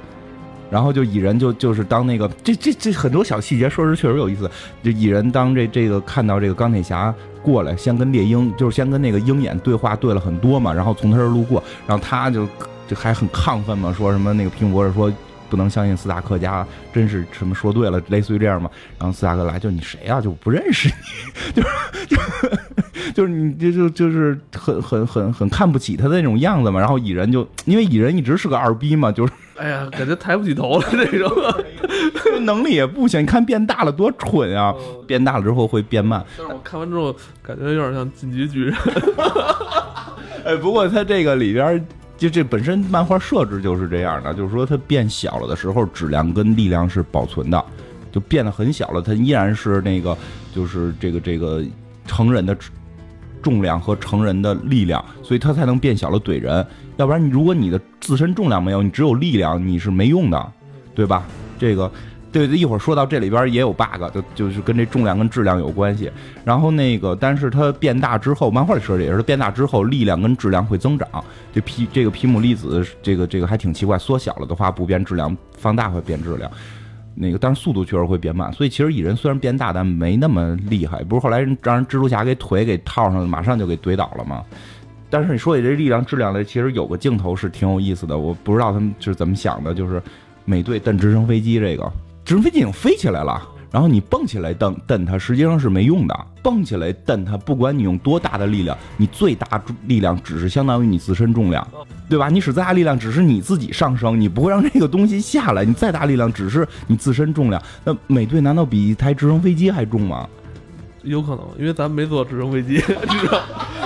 [0.68, 4.50] 然后就蚁人就就是当那个这这这很多小细节，说是确实有意思。
[4.82, 12.46] 就蚁人当这这个看到这个钢铁侠过来，先跟猎鹰就是先跟那个鹰眼对话对了很多嘛，然后从他这儿路过，然后他就
[12.88, 15.10] 就还很亢奋嘛，说什么那个皮姆博士说。
[15.48, 18.70] 不能相信斯塔克家真是什么说对了，类似于这样嘛。
[18.98, 20.20] 然后斯塔克来，就你谁啊？
[20.20, 20.88] 就不认识
[21.54, 21.68] 你， 就是
[22.06, 22.16] 就
[23.14, 26.78] 就是你就就就是很很很很看不起他的那种样子嘛。
[26.80, 31.30] 然后蚁人就因为蚁人一直是个二逼嘛，就是 哎呀，感觉抬不起头了那种，
[32.44, 33.22] 能力也不行。
[33.22, 34.74] 你看变大了多蠢啊！
[35.06, 36.22] 变大了之后会变慢。
[36.36, 38.74] 但是我看完之后感觉有点像晋级巨人。
[40.44, 41.86] 哎，不过他这个里边。
[42.16, 47.64] 就这本身漫画设置就是这样的，就是说它变小了的时候，质量跟力量是保存的，
[48.10, 50.16] 就变得很小了，它依然是那个，
[50.54, 51.62] 就是这个这个
[52.06, 52.56] 成人的
[53.42, 56.66] 重量和成人的力量，所以它才能变小了怼人。
[56.96, 60.52] 要不然你如果你的自身重量没有，你只有力量，你是没用的，
[60.94, 61.26] 对吧？
[61.58, 61.90] 这个。
[62.36, 66.10] 对，一会儿说到这里边也有 bug，就就是跟这重量跟质量有关系。
[66.44, 71.08] 然后那个，但是它变大之后，漫画里说的也是变大之后，力量跟质量会增长。
[71.54, 76.50] 这皮这个皮姆粒子，这个这个还挺奇怪，缩小了的话不变质量，放大会变质量。
[77.14, 78.52] 那个，但是速度确实会变慢。
[78.52, 81.02] 所以其实蚁人虽然变大，但没那么厉害。
[81.04, 84.44] 不是后来让人蜘蛛侠给腿给套上，马上就给怼倒了吗？
[85.08, 90.02] 但是你说起这力量质量来，其实有个镜头是挺有意思的，我不知道他们是怎么想的，就是
[90.44, 91.90] 美队蹬直升飞机这个。
[92.26, 96.26] 直升飞机已经飞起来了，然后你蹦起来蹬蹬它，实际上是没用的。
[96.42, 101.64] 蹦起来蹬它，不管你用多大的力量，你最大力量只是相当于你自身重量，
[102.08, 102.28] 对吧？
[102.28, 105.64] 你使再大力量，只是你自己上升，你不会让这个东西下来。
[105.64, 107.62] 你再大力量，只是你自身重量。
[107.84, 110.28] 那美队难道比一台直升飞机还重吗？
[111.04, 113.40] 有可能，因为咱没坐直升飞机，知道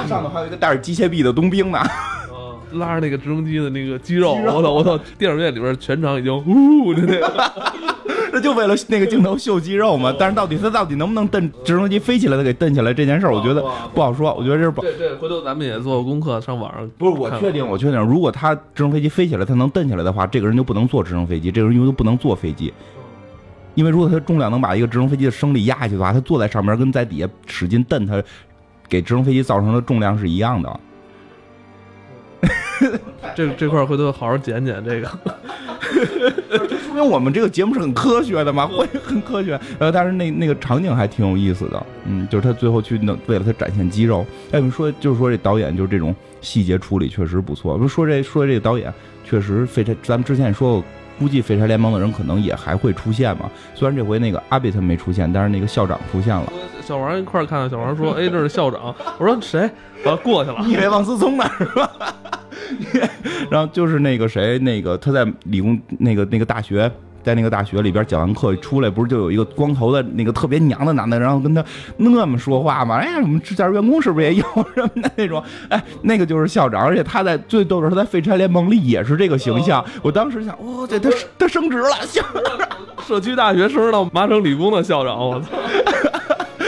[0.08, 1.78] 上头还有一个带着机械臂的冬兵呢。
[2.72, 4.98] 拉着那个直升机的那个肌肉，我操我操！
[5.18, 7.52] 电影院里边全场已经呜的那个，
[8.32, 10.14] 那就为了那个镜头秀肌肉嘛。
[10.18, 13.62] 但是到底他到底能不能蹬直升机飞起来，他给蹬起来这件事儿，我觉得
[13.94, 14.32] 不好说。
[14.34, 22.72] 我觉得这是不对，对回头咱们也做功课，上网上不是我确定，我确定，如果他直升飞机飞起来，他能蹬起来的话，这个人就不能坐直升飞机，这个人就不能坐飞机，
[23.74, 28.22] 因为如果他重量能把一个直升飞机的升力压下去的话，他坐在上面跟在底下使劲蹬，他
[28.88, 30.80] 给直升飞机造成的重量是一样的。
[33.34, 35.08] 这这块回头好好剪剪这个，
[36.50, 39.58] 这 说明我们这个节目是很科学的嘛，会很科学。
[39.78, 44.24] 呃，但是那那个场景还挺有意思的，嗯，就是他最后去那为了他展现肌肉。
[44.50, 47.76] 哎，我们说就是说这导演就是这种细节处理确实不错。
[47.76, 48.92] 不说这说这个导演
[49.24, 50.84] 确实非常，咱们之前也说过，
[51.20, 53.50] 估计废柴联盟的人可能也还会出现嘛。
[53.74, 56.50] 虽然这回那个阿贝特没出现，但是那个校长出现了。
[56.82, 59.70] 小王一块看到小王说：“哎，这是校长。”我说：“谁？”
[60.02, 60.56] 我过去了。
[60.64, 61.44] 你以为王思聪呢？
[61.58, 61.90] 是吧？
[63.50, 66.90] 然后就是那个谁，那个他在理工那个那个大学，
[67.22, 71.64] 在那个大学里边讲完课出来，不是就有一个光头的那个特别娘的男的，然后跟他
[71.96, 72.96] 那么说话吗？
[72.96, 74.44] 哎，我们这家员工是不是也有
[74.74, 75.42] 什么的那种？
[75.68, 79.84] 哎，那个就是校长，而且他在最逗的是他在废柴联盟里也是这个形象。
[80.02, 82.68] 我当时想，哇，这他他升职了，校长，
[83.06, 85.48] 社区大学升职到麻省理工的校长，我操！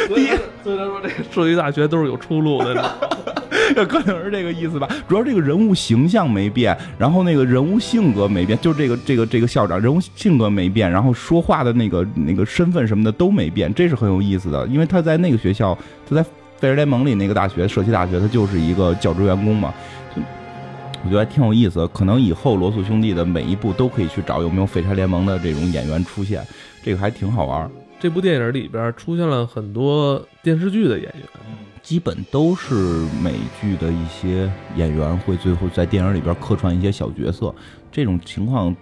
[0.09, 0.29] 所以
[0.63, 2.85] 所以他说这个社区大学都是有出路的。
[3.89, 4.89] 可能是这个意思吧。
[5.09, 14.67] 主要这个人物形象没变，然后那个人物性格没变，就这个这个这个校长人物性格没变，然后说话的那个那个身份什么的都没变，这是很有意思的。
[14.67, 15.77] 因为他在那个学校，
[16.09, 16.23] 他在
[16.59, 19.73] 费尔联盟里那个大学，社区大学，他就是一个教职员工嘛。
[20.15, 20.23] 就
[21.05, 26.47] 我觉得还挺有意思，可能以后罗素兄弟的每一部都可以去找有没有废柴联盟的这种演员出现，
[26.83, 27.69] 这个还挺好玩。
[27.99, 31.23] 这部电影里边出现了很多电视剧的演员，
[31.83, 32.74] 基本都是
[33.22, 37.55] 美剧的一些演员会最后在电影里边客串一些小角色，
[37.91, 38.74] 这种情况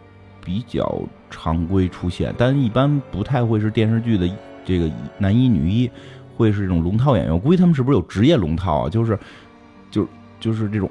[0.44, 4.28] 比较常规出现，但一般不太会是电视剧的
[4.64, 5.90] 这个男一女一，
[6.36, 7.34] 会是这种龙套演员。
[7.34, 8.90] 我估计他们是不是有职业龙套啊？
[8.90, 9.18] 就是，
[9.90, 10.06] 就
[10.38, 10.90] 就是这种。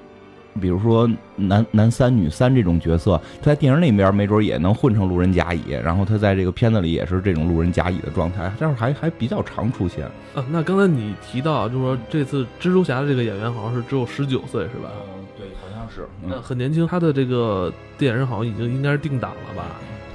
[0.60, 10.06] 比如说男男三女三这种角色，他在电影里面没准也能混成路人甲乙，然后他在这个片子里也是这种路人甲乙的状态，但是还还比较常出现。
[10.36, 14.90] 啊，那刚才你提到，就是说这次蜘蛛侠的这个演员好像是只有十九岁，是吧？
[15.18, 16.86] 嗯，对，好像是，嗯，很年轻。
[16.86, 19.66] 他的这个电影好像已经应该是定档了吧？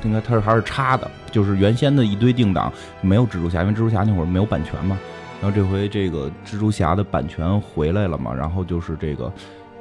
[0.05, 4.99] 应该他是还是插的，就是原先的一堆定档没有蜘蛛侠，因为蜘蛛侠那会儿没有版权嘛，
[5.41, 9.33] 然后这回这个蜘蛛侠的版权回来了嘛，然后就是这个。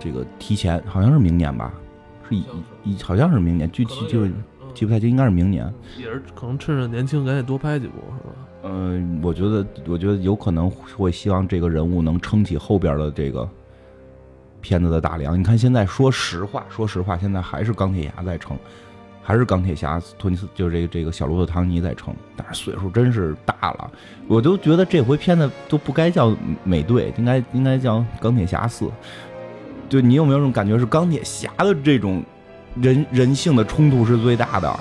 [0.03, 1.73] 这个提前好像是明年吧，
[2.27, 2.43] 是一
[2.83, 4.27] 一好像是明年，具体就
[4.73, 5.73] 记不太清，应该是明年。
[5.97, 8.33] 也是可能趁着年轻，赶紧多拍几部，是吧？
[8.63, 13.47] 嗯，我觉得，我觉得有可能会希望这个人物能撑起后边的这个
[14.59, 15.39] 片子的大梁。
[15.39, 18.57] 你看现在，说实话，说实话，现在还是钢铁侠在撑，
[19.21, 22.13] 还是钢铁侠托尼斯，就是这个这个小罗伯特唐尼在撑。
[22.35, 23.91] 但是岁数真是大了，
[24.27, 28.89] 我都觉得这回片子都不该叫美队，应该应该叫钢铁侠四。
[29.93, 32.23] 就你有没有这种感觉，是钢铁侠的这种
[32.81, 34.79] 人人性的冲突是最大的，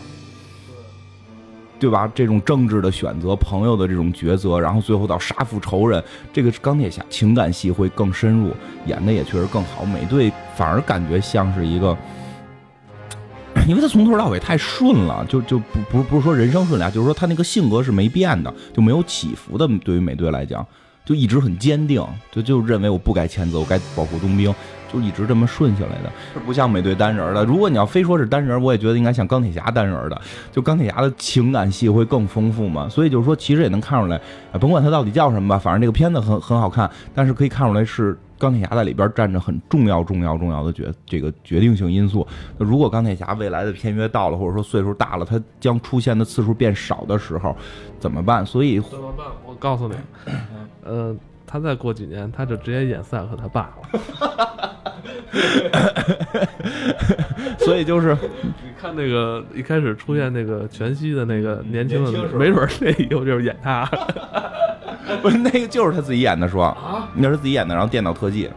[1.78, 2.10] 对吧？
[2.14, 6.02] 这种政治的选择、朋友的这种抉择，然后最后到杀父仇人，
[6.32, 8.52] 这个钢铁侠情感戏会更深入，
[8.86, 9.84] 演的也确实更好。
[9.84, 11.94] 美队反而感觉像是一个，
[13.68, 19.68] 因为他从头到尾太顺了，就就不不不是说人生顺利啊，就是说他那个性格是没变的，就没有起伏的。
[19.84, 20.66] 对于美队来讲，
[21.04, 24.54] 就一直很坚定，就就认为我不该谴责，我该保护冬兵。
[24.92, 26.12] 就一直这么顺下来的，
[26.44, 27.44] 不像美队单人的。
[27.44, 30.20] 如果你要非说是单人，我也觉得应该像钢铁侠单人的。
[30.50, 34.20] 就钢铁侠的情感戏会更丰富嘛，所以就是说，其实也能看出来，
[34.60, 36.90] 甭管他到底叫什么吧，反正这个片子很很好看。
[37.14, 42.26] 但是可以看出来是钢铁侠在里边占着很重要、重要、重要的决这个决定性因素。
[42.58, 47.56] 那如果钢铁侠未来的片约到了，或者说岁数大了，他将出现的次数变少的时候，
[47.98, 48.44] 怎么办？
[48.44, 49.26] 所以怎么办？
[49.46, 49.94] 我告诉你，
[50.84, 51.14] 呃，
[51.52, 53.82] 他再过几年，他就直接演赛克他爸了。
[57.58, 63.84] 所以就是，你看那个一开始出现那个全息的那个年轻的，没准那以后就是演他，
[65.20, 68.48] 不是那个就是他自己演的，说啊，那是自己演的，然后电脑特技。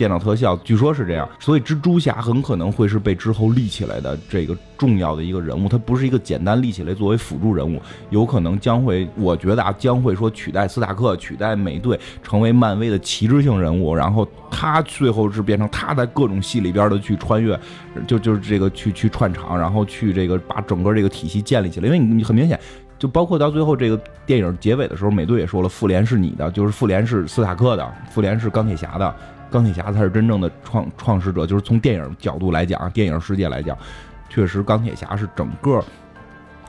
[0.00, 7.78] 电脑特效，据说是这样，所以蜘蛛侠很可能会是被之后立起来的这个重要的一个人物，他不是一个简单立起来作为辅助人物，
[8.08, 17.60] 有可能将会，我觉得啊，将会说取代斯塔克，取代美队，成为漫威的旗帜性人物，然后他最后是变成他在各种戏里边的去穿越，
[18.06, 22.58] 就就是这个去去串场，然后去这个把整个这个体系建立起来，因为你很明显，
[23.00, 29.12] 就包括到最后这个电影结尾的时候，美队也说了，复联是你的，就是复联是斯塔克的，复联是钢铁侠的。
[29.50, 33.76] 钢铁侠才是真正的创创始者，就是从电影角度来讲，电影世界来讲，
[34.28, 35.82] 确实钢铁侠是整个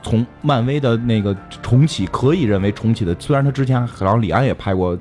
[0.02, 3.14] 从漫威的那个重启，可以认为重启的。
[3.20, 4.98] 虽然他之前好像李安也拍过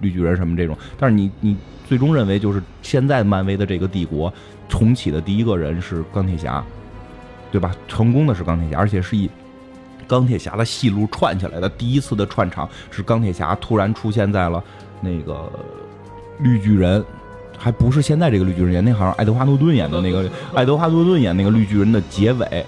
[0.00, 1.56] 绿巨人什么这种，但是你你
[1.86, 4.32] 最终认为就是现在漫威的这个帝国
[4.66, 6.64] 重启的第一个人是钢铁侠，
[7.52, 7.70] 对吧？
[7.86, 9.30] 成功的是钢铁侠，而且是以
[10.10, 11.68] 钢铁侠的戏路串起来的。
[11.68, 14.62] 第一次的串场是钢铁侠突然出现在了
[15.00, 15.48] 那个
[16.40, 17.04] 绿巨人。
[17.62, 22.64] 还不是现在这个绿巨人演，那好像爱德华诺顿演的那个， 爱德华诺顿演那个绿巨人的结尾。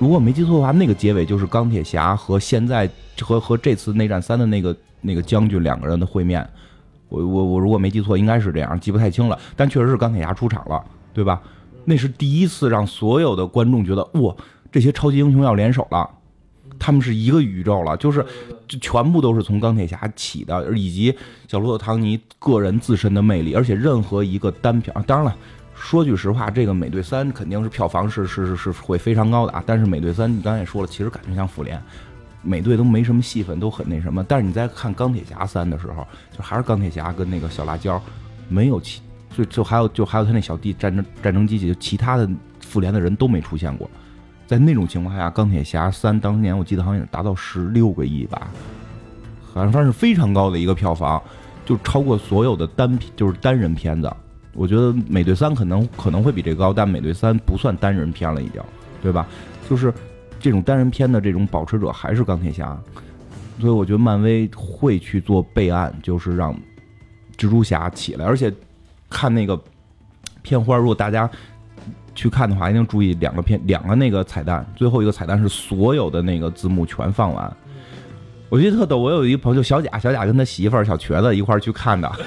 [0.00, 2.90] 如果没记错的话，那个结尾就是钢铁侠和现在
[3.20, 6.44] 和和这次内战三的那个那个将军两个人的会面。
[7.08, 9.38] 我我我如果没记错，应该是这样，记不太清了。
[9.54, 10.84] 但确实是钢铁侠出场了，
[11.14, 11.40] 对吧？
[11.84, 14.34] 那是第一次让所有的观众觉得，哇，
[14.76, 16.06] 这些超级英雄要联手了。
[16.78, 18.22] 他们是一个宇宙了，就是
[18.68, 21.16] 就全部都是从钢铁侠起的，以及
[21.48, 25.36] 小罗伯特·唐尼个人自身的魅力，而且任何一个单票，当然了，
[25.74, 29.64] 说句实话，这个美队三肯定是票房是是是是会非常高的啊。
[29.64, 31.82] 但是美队三你刚才也说了，其实感觉像复联，
[32.42, 34.22] 美队都没什么戏份，都很那什么。
[34.22, 36.06] 但是你在看钢铁侠三的时候，
[36.36, 37.98] 就还是钢铁侠跟那个小辣椒，
[38.50, 39.00] 没有其
[39.34, 42.28] 就就还有就还有他那小弟战争战争机器，就其他的
[42.60, 43.90] 复联的人都没出现过。
[44.46, 48.48] 在那种情况下，《钢铁侠三》当年我记得好像也达到十六个亿吧，
[49.52, 51.22] 好像算是非常高的一个票房。
[51.64, 54.08] 就超过所有的单就是单人片子。
[54.52, 58.62] 我觉得美队三可能可能会比这高，但美队三不算单人片了，已经，
[59.02, 59.26] 对吧？
[59.68, 59.92] 就是
[60.38, 62.80] 这种单人片的这种保持者还是钢铁侠，
[63.60, 66.54] 所以我觉得漫威会去做备案，就是让
[67.36, 68.24] 蜘蛛侠起来。
[68.24, 68.54] 而且
[69.10, 69.60] 看那个
[70.42, 71.28] 片花，如果大家
[72.16, 77.56] 去看的话，一定注意两个片两个那个彩蛋，最后一个彩蛋是所有的那个字幕全放完。
[78.48, 82.10] 我觉得特逗，我有一个朋友小贾，小贾跟他媳妇儿小瘸子一块儿去看的。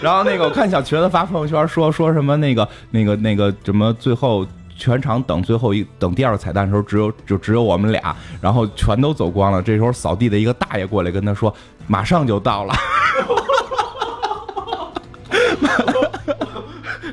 [0.00, 9.62] 然后那个我看小瘸子发朋友圈说说什么那个那个那个什么最后全场等最后一等第二个彩蛋的时候只有就只有我们俩，然后全都走光了。
[9.62, 11.54] 这时候扫地的一个大爷过来跟他说
[11.86, 12.74] 马上就到了。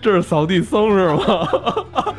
[0.01, 1.47] 这是扫地僧是吗？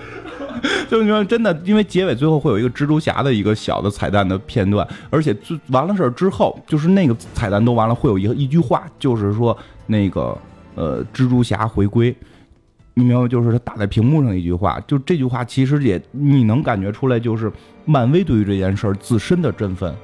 [0.91, 9.57] 就你说真的，因为结尾最后会有一个蜘蛛侠的一个小的彩蛋的片段，而且最完了事儿之后，就是那个彩蛋都完了，会有一个一句话，就是说
[9.87, 10.37] 那个
[10.75, 12.15] 呃蜘蛛侠回归，
[12.95, 13.29] 你明白吗？
[13.29, 17.51] 就是他打在屏幕上一句话，就这句话其实也你能感觉出来，就是
[17.85, 19.95] 漫威对于这件事儿自身的振奋。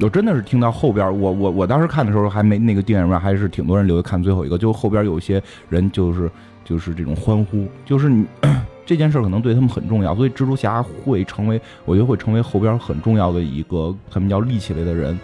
[0.00, 6.30] 我真的是听到后边，我我我当时看的时候还没那个电影院还是挺多人留着看最后一个，就后边有些人就是
[6.64, 8.24] 就是这种欢呼，就是你。
[8.86, 15.18] 这件事可能对他们很重要，所以蜘蛛侠会成为，我觉得会成为后边很重要的一个他们要立起来的人。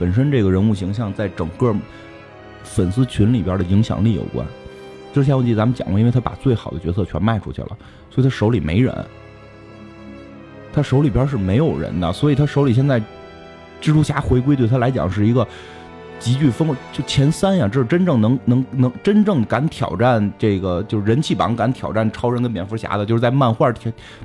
[0.00, 1.72] 本身这个人物形象在整个
[2.64, 4.44] 粉丝群里边的影响力有关。
[5.12, 7.68] 之前我记得咱们讲过，因为他把最好的角色全卖出去了，
[8.10, 8.92] 所以他手里没人，
[10.72, 12.98] 他手里边是没有人的，所以他手里现在
[13.80, 15.46] 蜘蛛侠回归对他来讲是一个。
[16.20, 23.70] 极具风，就前三呀，这是真正能能能真正敢挑战这个，就是人气榜敢挑战超人跟蝙蝠侠的，就是在漫画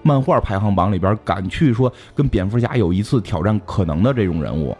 [0.01, 4.77] 漫画排行榜里边敢去说跟蝙蝠侠有一次挑战可能的这种人物，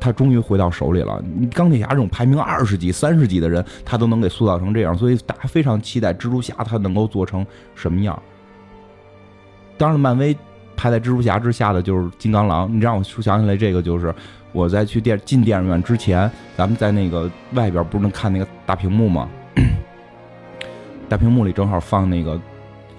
[0.00, 1.22] 他终于回到手里了。
[1.54, 7.46] 钢铁侠这种排名二十几、三十几的人，他都能给塑造成这样，所以大家非常期待蜘蛛侠他能够做成
[7.76, 8.20] 什么样。
[9.78, 10.36] 当然，漫威
[10.76, 14.12] 排在蜘蛛侠之下的就是金刚狼，你让我想起来这个就是。
[14.52, 19.28] 我在去电进电影院之前，咱们在那个外边不是能看那个大屏幕吗？
[21.08, 22.36] 大屏幕里正好放那个《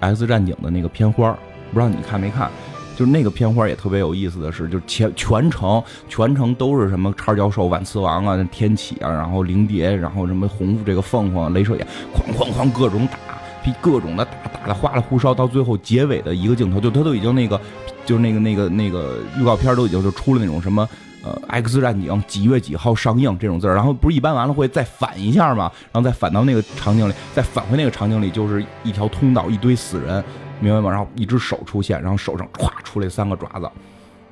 [0.00, 1.30] X 战警》的那个片花，
[1.72, 2.50] 不知道你看没看？
[2.94, 17.58] 就是那个片花也特别有意思的是，就全全程全程都是什么叉教授、万磁王啊、天启啊，然后灵蝶，然后什么红这个凤凰、镭射眼，哐哐哐各种打，各种的打打的花里胡哨，到最后结尾的一个镜头，就他都已经那个，
[18.04, 20.86] 就是那个那个那个预告片都已经就出了那种什么。
[21.22, 30.22] 呃，《X 战警》几月几号上映这种字儿，然后不是一般完了会再反一下嘛，然后再反到那个场景里，再返回那个场景里，就是一条通道，一堆死人，
[30.58, 30.90] 明白吗？
[30.90, 33.70] 然后一只手出现，然后手上歘出来三个爪子，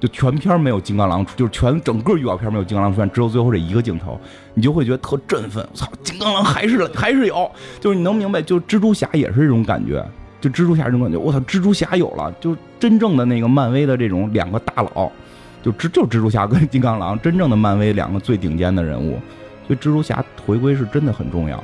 [0.00, 4.18] 就全片没有金刚狼，就是全整个预告片没有金刚狼出现，只有最后这一个镜头，
[4.54, 5.64] 你就会觉得特振奋。
[5.70, 10.04] 我操，金刚狼还是还是有，就是你能明白，就蜘蛛侠也是这种感觉，
[10.40, 15.08] 就蜘蛛侠这种感觉，我操，蜘蛛侠有了，就真正的那个漫威的这种两个大佬。
[15.62, 19.20] 就蜘就蜘蛛侠跟金刚狼，真正的漫威两个最顶尖的人物，
[19.66, 21.62] 所以蜘蛛侠回归是真的很重要。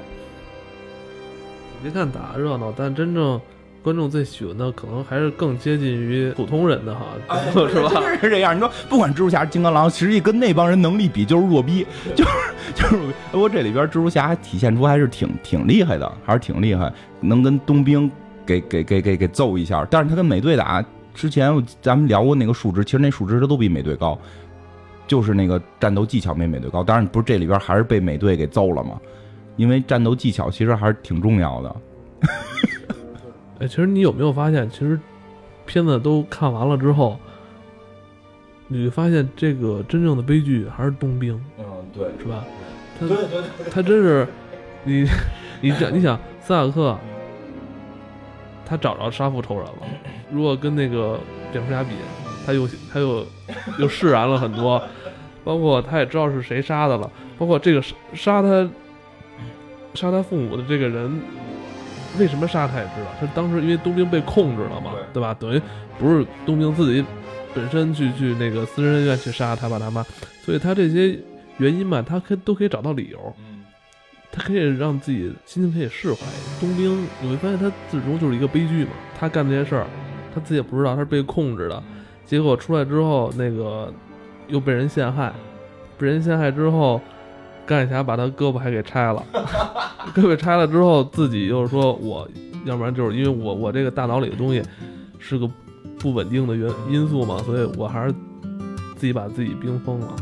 [1.83, 3.41] 别看打热闹，但真正
[3.83, 7.07] 观众最喜欢的，可能还是更接近于普通人的哈，
[7.53, 7.91] 是吧？
[8.21, 8.55] 是这样。
[8.55, 12.31] 你说不管蜘蛛侠、金刚狼，实际跟那帮人能力比，就是弱逼，就是
[12.75, 12.99] 就是。
[13.31, 18.11] 不过这里边蜘蛛侠体现出还是挺挺厉害的，还是挺厉害，能跟冬兵
[18.45, 19.87] 给给给给给揍一下。
[19.91, 20.85] 但是他跟美队打。
[21.17, 21.51] 之前
[21.81, 24.17] 咱们聊过那个数值，其实那数值它都比美队高，
[25.09, 26.85] 就是那个战斗技巧没美队高。
[26.85, 29.01] 当然不是这里边还是被美队给揍了嘛，
[29.57, 31.77] 因为战斗技巧其实还是挺重要的。
[33.61, 35.01] 哎，其实你有没有发现，其实
[35.65, 37.19] 片子都看完了之后，
[38.69, 41.43] 你会发现这个真正的悲剧还是冬兵。
[41.59, 41.65] 嗯，
[41.95, 42.45] 对，是吧？
[43.01, 44.29] 他对对，他真是
[44.85, 45.09] 你，
[45.63, 46.99] 你想，你想，斯塔克。
[48.67, 49.87] 他找着杀父仇人了。
[50.31, 51.21] 如果跟那个
[51.53, 51.91] 蝙蝠侠比，
[52.45, 53.25] 他又他又
[53.79, 54.83] 又释然了很多。
[55.45, 57.09] 包括他也知道是谁杀的了。
[57.39, 57.81] 包括这个
[58.13, 58.69] 杀他
[59.95, 61.21] 杀他父母的这个人，
[62.19, 63.07] 为什么杀他也知道。
[63.21, 65.33] 他当时因为冬兵被控制了嘛，对吧？
[65.39, 65.63] 等于
[66.01, 67.05] 不是冬兵自己
[67.55, 70.05] 本身去去那个私人恩怨去杀他爸他妈，
[70.43, 71.17] 所以他这些
[71.59, 73.33] 原因嘛，他可都可以找到理由。
[74.31, 76.21] 他可以让自己心情可以释怀。
[76.61, 78.91] 冬兵，你会发现他最终就是一个悲剧嘛？
[79.19, 79.87] 他干这些事儿，
[80.35, 81.83] 他自己也不知道，他是被控制的。
[82.25, 83.93] 结果出来之后，那个
[84.49, 85.33] 又被人陷害，
[85.97, 87.01] 被人陷害之后，
[87.65, 89.25] 钢铁侠把他胳膊还给拆了。
[90.15, 92.29] 胳膊拆了之后，自己又说我，
[92.65, 94.63] 要不然就是因为我我这个大脑里的东西
[95.19, 95.49] 是个
[95.99, 98.13] 不稳定的原因素嘛，所以我还是
[98.97, 100.17] 自己把自己冰封了。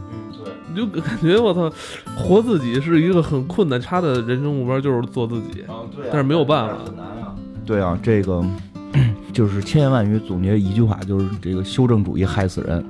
[0.74, 1.72] 就感觉我操，
[2.16, 5.64] 活自己是一个很困难，他的人生目标就是做自己，
[5.94, 6.76] 对但是没有办法。
[7.64, 8.44] 对啊，这个
[9.32, 12.84] 就是千言万语总结一句话，就是这个修正主义害死人，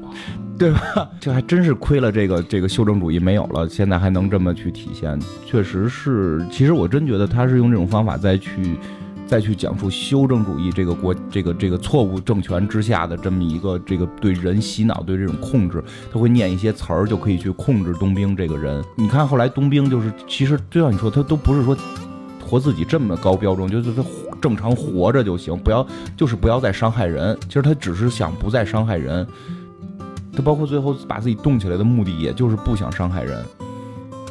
[0.59, 1.09] 对吧？
[1.21, 6.45] 这还真是亏了这个这个修正主义没有了，现在还能这么去体现，确实是。
[6.51, 8.77] 其实我真觉得他是用这种方法再去
[9.27, 18.85] 再去讲述修正主义这个国这个这个错误政权之下的这么一个这个对人洗脑对这种控制，他会念一些词儿就可以去控制冬兵这个人。
[18.97, 21.77] 你看后来冬兵就是其实就像你说，他都不是说
[22.45, 24.05] 活自己这么高标准，就是他。
[24.43, 25.87] 正常活着就行，不要
[26.19, 27.35] 就是不要再伤害人。
[27.49, 29.27] 其实他只是想不再伤害人。
[30.35, 33.43] 他包括最后把自己动起来的目的，也就是不想伤害人，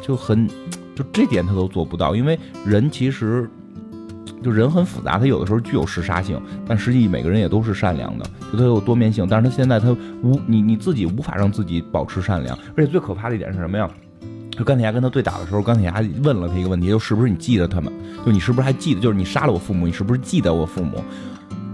[0.00, 0.46] 就很
[0.94, 2.14] 就这点他都做不到。
[2.14, 3.50] 因为人其实
[4.44, 6.38] 就人很复杂，他有的时候具有嗜杀性，
[6.68, 9.26] 但实际每个人也都是善良的，就他有多面性。
[9.28, 9.90] 但是他现在他
[10.22, 13.88] 无你你自己无法让自己保持善良，而且最可怕的一点是什么呀？
[14.50, 17.92] 就钢铁侠跟他对打的时候，钢铁侠问了他一个问题，就是不是你记得他们？
[18.24, 19.00] 就你是不是还记得？
[19.00, 21.02] 就是你杀了我父母，你是不是记得我父母？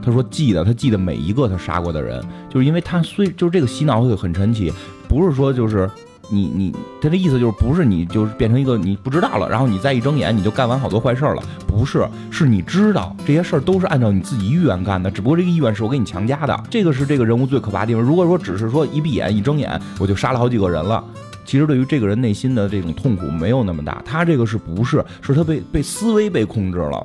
[0.02, 4.72] 他说记得，他记得每一个他杀过的人，就是因为他虽就是这个洗脑会很神奇，
[5.06, 5.90] 不是说就是
[6.30, 18.02] 你你他的意思就是不是你就是变成一个你不知道了，然后你再一睁眼你就干完好多坏事了，不是，是你知道这些事儿都是按照你自己意愿干的，只不过这个意愿是我给你强加的，这个是这个人物最可怕的地方。
[18.02, 21.04] 如果说只是说一闭眼一睁眼我就杀了好几个人了。
[21.44, 27.04] 其实对于这个人内心的这种痛苦没有那么大，他这个是不是是他被被思维被控制了，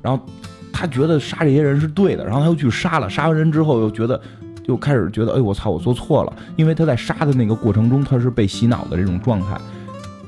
[0.00, 0.24] 然后
[0.72, 4.18] 他觉得杀这些人是对的，然后他又去杀了，杀完人之后又觉得
[4.66, 9.60] 又开始觉得，哎我操我做错了，因为他在杀的那个过程中他是被洗脑的这种状态，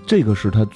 [0.07, 0.67] 这个是他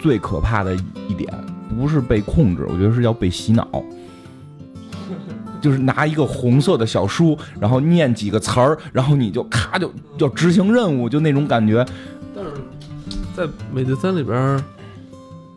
[0.00, 0.74] 最可怕的
[1.08, 1.32] 一点，
[1.78, 3.66] 不是被控制，我觉得是要被洗脑。
[5.60, 11.84] 就是拿一个红色的小书，然后念几个词儿，然后你就咔就要执行任务，就那种感觉。
[12.32, 12.50] 但是
[13.34, 13.44] 在
[13.74, 14.62] 美队三里边，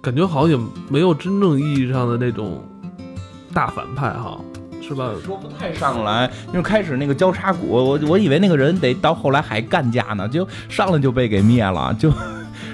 [0.01, 2.63] 感觉好像也没有真正意义上的那种
[3.53, 4.39] 大反派哈，
[4.81, 5.11] 是吧？
[5.23, 12.09] 说不太上来，因为开始那个交叉骨，我我以为那个人得到后来还干架呢，就上来就被给灭了，就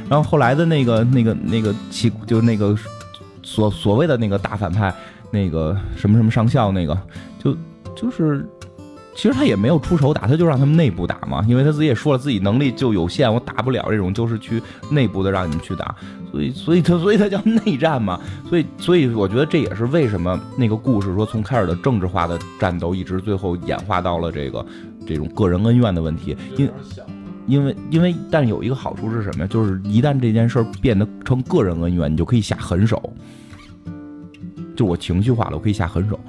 [0.10, 2.76] 然后后来的那个那个那个起，就那个
[3.44, 4.94] 所所谓的那个大反派。
[5.30, 6.98] 那个什么什么上校，那个
[7.38, 7.54] 就
[7.94, 8.48] 就是，
[9.18, 14.62] 其实他也没有出手打，他就让他们内部打嘛，因为他自己也说了，自己能力就有限，我打不了这种，就是去
[14.92, 15.96] 内部的让你们去打，
[16.32, 24.64] 所以所以他所以他叫内战嘛，所以所以我觉得这也是为什么那个故事说从开始的政治化的战斗，一直最后演化到了这个
[25.08, 26.70] 这种个人恩怨的问题，因
[27.48, 29.48] 因为因为但有一个好处是什么呀？
[29.48, 33.12] 就是一旦这件事儿变得成个人恩怨，你就可以下狠手。
[34.76, 36.20] 就我情绪化了，我可以下狠手。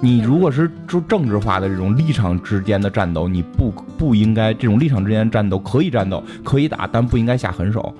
[0.00, 7.92] 你如果是就政治化的这种立场之间的战斗，你不不应该这种立场之间战斗可以战斗可以打，但不应该下狠手。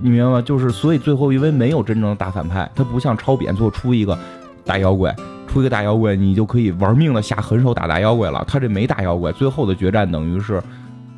[0.00, 0.40] 你明白吗？
[0.40, 4.18] 就是所以最后因为没有真正的大反派，他不像超扁做出一个
[4.64, 5.14] 大妖怪，
[5.46, 8.42] 出一个大妖怪你就可以玩命的下狠手打大妖怪了。
[8.48, 10.62] 他这没大妖怪，最后的决战等于是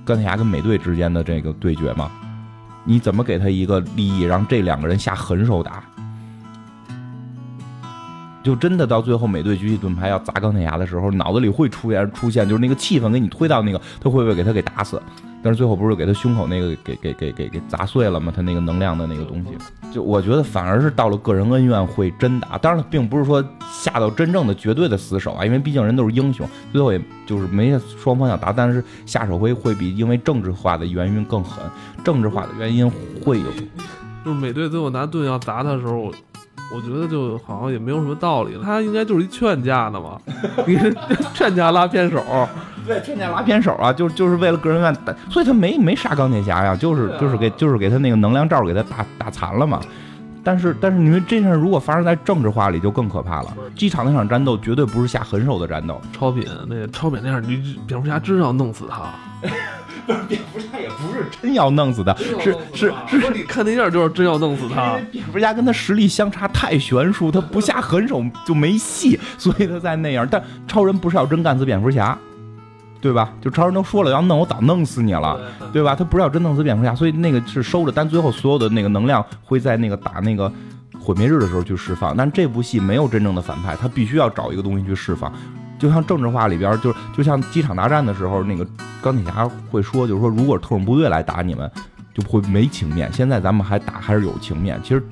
[0.05, 2.11] 钢铁侠跟美队之间的这个对决嘛？
[2.85, 5.85] 你怎么给他一个利益，让这两个人下狠手打？
[8.43, 15.01] 就真的到最后，美队举起盾牌要砸钢铁侠的时候，脑子里会出现出现，就是那个气氛给你推到那个，他会不会给他给打死？
[15.45, 18.33] 但是最后不是给他胸口那个给给给给给砸碎了吗？
[18.35, 19.51] 他那个能量的那个东西，
[19.93, 22.57] 就我觉得反而是到了个人恩怨会真打。
[22.59, 31.65] 当然，并不是说下到真正的绝对的死手啊，因为毕竟人都是英雄，最后也就是没双方想打，但是下手会会比因为政治化的原因更狠，
[32.05, 32.89] 政治化的原因
[33.25, 33.47] 会有。
[34.25, 36.13] 就是美队最后拿盾要砸他的时候。
[36.75, 40.19] 我觉得就好像也没有什么道理，他应该就是一劝架的嘛，
[41.35, 42.23] 劝架拉偏手，
[42.87, 44.95] 对，劝架拉偏手啊，就就是为了个人愿，
[45.31, 49.81] 所以他没没杀钢铁侠呀，就是就是给就是给他那个能量罩给他打打残了嘛。
[50.45, 56.01] 但是但是你们这事如果发生在政治化里就更可怕了，机场那场战斗绝对不是下狠手的战斗。
[56.13, 59.05] 超品那个超品那样，你蝙蝠侠真要弄死他。
[60.07, 64.99] 不是蝙蝠侠也不是真要弄死他，是是是，你看那样就是真要弄死他。
[65.11, 70.27] 蝙蝠侠跟他实力相差太悬殊，他不下狠手就没戏，所以他才那样。
[70.31, 72.17] 但超人不是要真干死蝙蝠侠，
[73.01, 73.33] 对吧？
[73.41, 75.41] 就超人都说了要弄我早弄死你了，
[75.73, 75.95] 对吧？
[75.95, 80.51] 他不是要真弄死蝙蝠侠，所以那个是收着，但最后所有的那个能量会在那个打那个
[81.01, 82.17] 毁灭日的时候去释放。
[82.17, 85.33] 但这部戏没有真正的反派，他必须要找一个东西去释放。
[85.83, 88.65] 就像政治化里边，就是就像机场大战的时候，那个
[89.03, 91.69] 钢铁侠会说，就是说，如果特种部队来打你们，
[92.15, 93.13] 就会没情面。
[93.13, 95.05] 现在咱们还打还是有情面，其实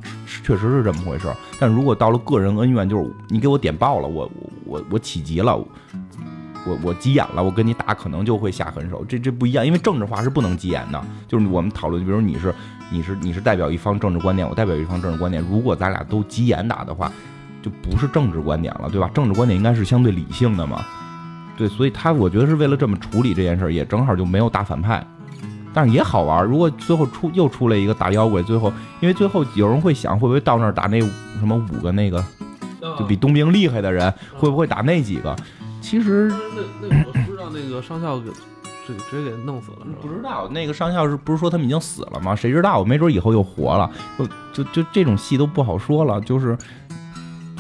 [0.45, 1.27] 确实是这么回事。
[1.59, 11.03] 但如果到了个人恩怨，就是你给我点爆了，我我我我起急了，我我急眼了，我跟你打可能就会下狠手，这这不一样，因为政治化是不能急眼的。
[11.27, 12.55] 就是我们讨论，比如你是
[12.93, 17.11] 你是你是代表一方政治观点，我代表一方政治观点，如果咱俩都急眼打的话，
[17.63, 19.11] 就不是政治观点了，对吧？
[19.15, 20.85] 政治观点应该是相对理性的嘛，
[21.57, 25.07] 对，所以他我觉得是为了这么处理这件事儿，也正好就没有大反派，
[25.75, 26.45] 但是也好玩。
[26.45, 31.01] 如果最后出又出来一个大妖怪，最后因为最后有人会想，会不会到那儿打那
[31.39, 32.25] 什么五个那个
[32.99, 35.37] 就比冬兵厉害的人，会不会打那几个？
[35.81, 36.29] 其实
[36.81, 38.31] 那那我不知道那个上校给
[38.87, 39.99] 这直接给弄死了是吧？
[40.03, 42.35] 不知道那个上校是不是说他们已经死了吗？
[42.35, 42.79] 谁知道？
[42.79, 43.91] 我没准以后又活了。
[44.19, 46.21] 就就就这种戏都不好说了。
[46.21, 46.57] 就是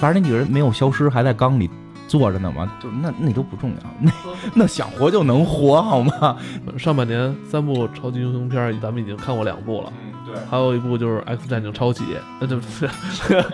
[0.01, 1.68] 反正那几个人没有消失，还在缸里
[2.09, 2.72] 坐着呢嘛。
[2.82, 3.76] 就那那都不重要。
[4.01, 4.11] 那
[4.55, 6.36] 那想活就能活好吗？
[6.78, 9.92] 上半年三部超级英雄片，咱们已经看过两部了。
[10.03, 10.34] 嗯，对。
[10.51, 12.05] 还有一部就是《X 战警超起》，
[12.40, 12.86] 那 就不是《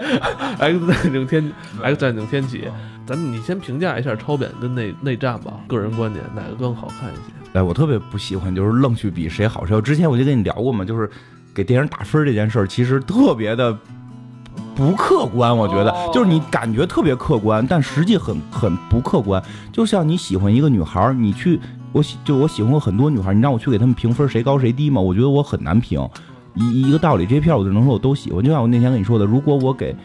[0.58, 2.58] X 战警天 X 战警天启》。
[3.04, 7.32] 咱们你先评价一下超扁跟内内战吧，个人观点哪个更好看一些？
[7.52, 9.80] 哎，我特别不喜欢就是愣去比谁好谁。
[9.80, 11.08] 之前我就跟你聊过嘛，就是
[11.54, 13.76] 给电影打分这件事儿，其实特别的
[14.76, 15.56] 不客观。
[15.56, 19.42] 我觉得就是你感觉特别客观，但实际很很不客观。
[19.72, 21.58] 就像你喜欢一个女孩，你去
[21.92, 25.00] 我喜就我喜欢过很多女孩，你让我去给她们评分谁高谁低嘛？
[25.00, 26.06] 我觉得我很难评。
[26.54, 28.44] 一一个道理，这些片我就能说我都喜欢。
[28.44, 29.96] 就像我那天跟你说的，如果我给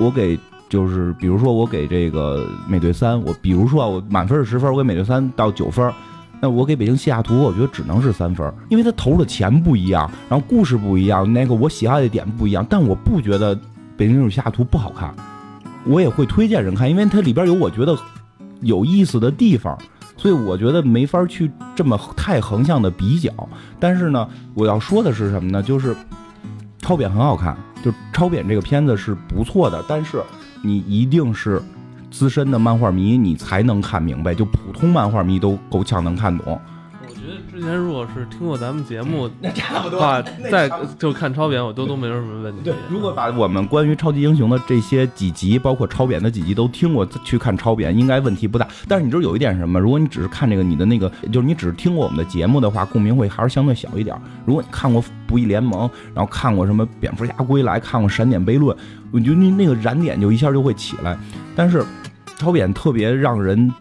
[0.00, 0.36] 我给。
[0.70, 5.92] 就是比如说我给这个美队三，我比如说啊，我满分是十分，我给美队三到九分，
[6.40, 13.58] 那我给北京西雅图，我觉得只能是三分，因为他投入的钱不一样，然后故事不一样，那个我喜爱的点不一样，但我不觉得
[14.00, 15.14] 北京西雅图不好看，
[15.84, 17.94] 我也会推荐人看，因为它里边有我觉得
[18.62, 19.76] 有意思的地方，
[20.16, 23.30] 所以我觉得没法去这么太横向的比较。
[23.78, 25.62] 但是呢，我要说的是什么呢？
[25.62, 25.94] 就是
[26.78, 30.22] 超扁很好看，就超扁这个片子是不错的，但是。
[30.62, 31.58] 你一定是
[32.10, 34.34] 资深的漫画迷，你才能看明白。
[34.34, 36.60] 就普通漫画迷都够呛能看懂。
[37.02, 42.62] 我觉得之前如果是听过咱们节目， 那差不多话，再就看超扁，我都都没有什么问题。
[42.64, 48.66] 对，如果把我们关于超级英雄的这些几集，包括超扁的几集都听过，去看超扁应该问题不大。
[48.88, 49.78] 但是你知道有一点什么？
[49.78, 54.16] 如果你只是看这个，你的那个就是你只是听过我们的节目的话，共鸣会还是相对小一点。
[54.46, 58.74] 如果你看过《不义联盟》，然后看过什么《蝙蝠侠归来》，看过《闪点悖论》。
[59.12, 61.18] 我觉得那那个燃点就一下就会起来，
[61.54, 61.84] 但是
[62.38, 63.72] 超扁特别让人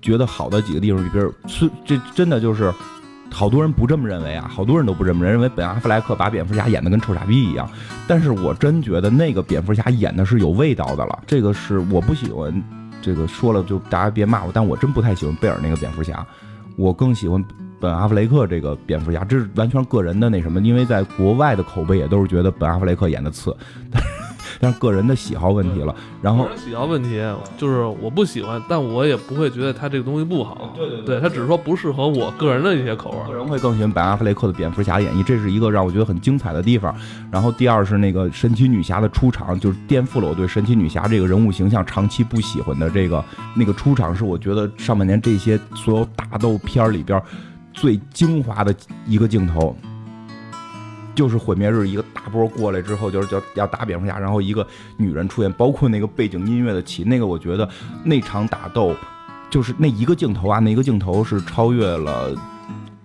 [0.00, 2.72] 觉得好的几个地方，比如是这真的就是
[3.34, 7.68] 好多人不这么认为啊，好多人都不这么认，为本阿弗莱克把蝙蝠侠演的跟臭傻逼一样，
[8.06, 12.62] 但是我真觉得那个蝙蝠侠演的是有味道的了，这个是我不喜欢，
[13.02, 16.24] 这个说了就大家别骂我，但我真不太喜欢贝尔那个蝙蝠侠，
[16.76, 17.44] 我更喜欢
[17.80, 23.54] 本阿弗雷克这个蝙蝠侠，这是完全个人的那什么，因为在国外的口碑也都是觉得本阿弗雷克演的次，
[24.60, 27.22] 但是个人的喜好问题了，然后喜好问题
[27.56, 30.72] 就是我不喜欢，但我也不会觉得他这个东西不好。
[30.76, 33.32] 对对对，他只是说不适合我个人的一些口味。
[33.32, 36.94] 个人会更喜欢本阿弗雷克的蝙蝠侠演绎，这是一个让我觉得很精彩的地方。
[37.30, 43.24] 然后第二是那个神奇女侠的出场，就是颠覆了我对神奇女侠这个人物形象长期不喜欢的这个
[43.54, 47.20] 那个出场，是我觉得上半年这些所有打斗片里边
[47.72, 48.74] 最精华的
[49.06, 49.76] 一个镜头。
[51.14, 57.68] 就是毁灭日一个大波过来之后，就是叫要打蝙蝠侠，然后一个女人出现，包括那个背景音乐的起，那个我觉得
[58.02, 58.94] 那场打斗，
[59.48, 62.34] 就是那一个镜头啊，那一个镜头是超越了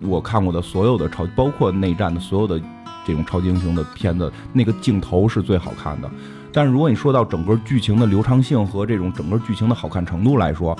[0.00, 2.60] 我看过的所有的超，包括内战的所有的
[3.06, 6.10] 这种超级英雄的片子，那个镜头是最好看的。
[6.52, 10.76] 但是如果你说到整个剧情的流畅性和这种整个剧情的好看程度来说，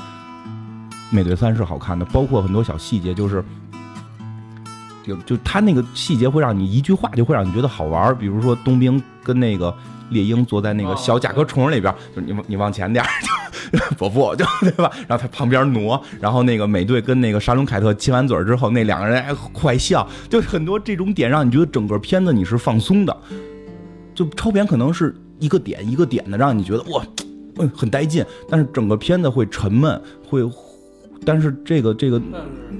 [1.10, 3.44] 美队三是好看的，包括很多小细节，就是。
[5.06, 9.74] 就就他那个细节会让你一句话就会让你觉得好玩比如说冬兵跟那个
[10.10, 13.04] 猎鹰坐在那个小甲壳虫里边，就你你往前点
[13.96, 14.90] 伯父就对吧？
[15.06, 23.16] 然后他旁边挪，然后那个美队跟那个沙伦凯特亲完嘴之后，那两个人还坏笑，就很多这种点让你觉得整个片子你是放松的。
[24.12, 27.04] 就超片可能是一个点一个点的让你觉得哇，
[27.58, 30.42] 嗯，很带劲，但是整个片子会沉闷，会，
[31.24, 32.20] 但是这个这个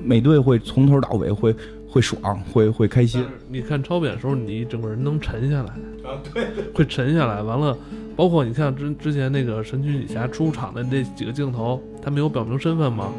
[0.03, 1.55] 美队会从头到尾会。
[1.91, 3.25] 会爽，会会开心。
[3.49, 5.71] 你看超扁的时候，你整个人能沉下来
[6.09, 7.43] 啊，对，会沉下来。
[7.43, 7.77] 完了，
[8.15, 13.13] 包括你像之之前那个神奇女侠出场的那几个镜头，他没有表明身份吗？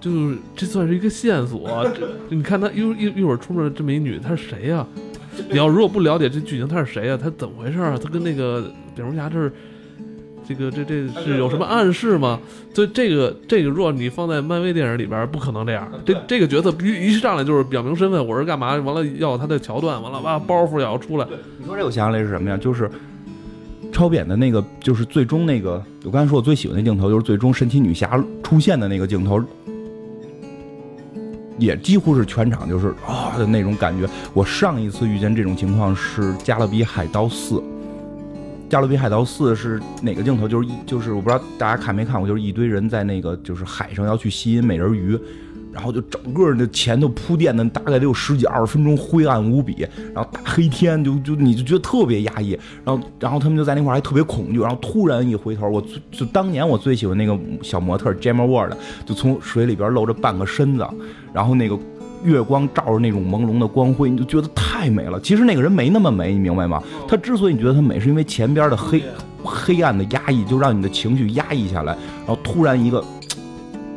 [0.00, 1.68] 就是这算是一个线索。
[1.98, 4.86] 这你看他一一一会儿出面这么一女，她是谁呀？
[5.50, 7.18] 你要如果不了解这剧情，她是谁呀？
[7.20, 7.98] 她怎么回事啊？
[8.00, 9.52] 她跟那个蝙蝠侠这是。
[10.48, 12.38] 这个这这是有什么暗示吗？
[12.72, 15.90] 所以这个这个，如果你放在漫威电影里边，不可能这样。
[16.04, 18.76] 这这个角色必须一上来就是表明身份，我是干嘛？
[18.76, 21.26] 完了要他的桥段，完了哇包袱也要出来。
[21.58, 22.56] 你说这我想起来是什么呀？
[22.56, 22.90] 就是
[23.92, 29.42] 超扁的那个就是最终那个，我刚才说我最喜欢的镜头就是最终神奇女侠出现的那个镜头，
[31.58, 34.06] 也几乎是全场就是啊的那种感觉。
[34.34, 37.54] 我上一次遇见这种情况是《加勒比海盗四》，
[38.68, 40.48] 《加勒比海盗四》是哪个镜头？
[40.48, 45.18] 就是一就是我不知道大家看没看过，就是一堆人在那个就是海上要去吸引美人鱼。
[45.72, 58.72] 然后就整个那前头铺垫的大概得有十几二十分钟，灰暗无比，然后大黑天就就你就觉得特别压抑，然后然后他们就在那块还特别恐惧，然后突然一回头，我就当年我最喜欢那个小模特 Gemma Ward，
[59.04, 60.88] 就从水里边露着半个身子，
[61.34, 61.78] 然后那个
[62.24, 65.20] 月光照着那种朦胧的光辉，你就觉得太美了。
[65.20, 66.82] 其实那个人没那么美，你明白吗？
[67.08, 69.02] 他之所以你觉得他美，是因为前边的黑
[69.42, 71.96] 黑暗的压抑，就让你的情绪压抑下来，
[72.26, 73.02] 然后突然一个。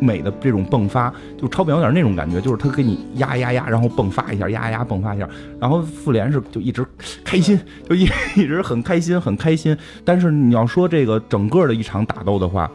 [0.01, 5.27] 美的这种迸发，就超表有点那种感觉，就是他给你压压压，然后迸发一下，压压迸发一下。
[5.59, 6.85] 然后复联是就一直
[7.21, 8.03] 开心， 就一
[8.37, 9.77] 一直很开心，很开心。
[10.05, 12.71] 但是你要说这个整个的一场打斗的话，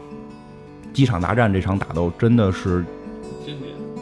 [0.93, 2.85] 机场大战这场打斗真的是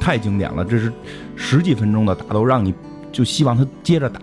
[0.04, 0.66] 太经典了。
[0.66, 0.92] 这是
[1.36, 2.74] 十几分钟的打斗，让你
[3.12, 4.20] 就希望他接着打，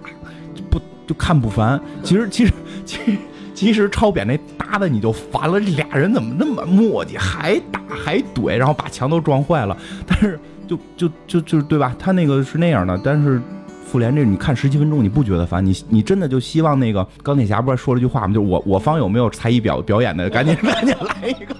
[0.68, 1.80] 不就看不烦。
[2.02, 2.52] 其实其实
[2.84, 3.18] 其实。
[3.52, 9.76] 其实超扁那打的你就烦了，这俩人怎么那么磨叽，还打还怼，然后把墙都撞坏了。
[10.06, 11.94] 但是就就就就对吧？
[11.98, 12.98] 他那个是那样的。
[13.04, 13.38] 但是
[13.84, 15.62] 复联这你看十七分钟你不觉得烦？
[15.62, 18.32] 你你真的就希望那个钢铁侠不是说了句话吗？
[18.32, 20.30] 就我我方有没有才艺表表演的？
[20.30, 21.54] 赶紧 赶紧来一个！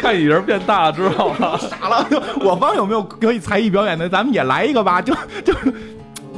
[0.00, 2.06] 看蚁人变大之后 傻了。
[2.40, 4.08] 我方有没有可以才艺表演的？
[4.08, 5.02] 咱们也来一个吧！
[5.02, 5.54] 就就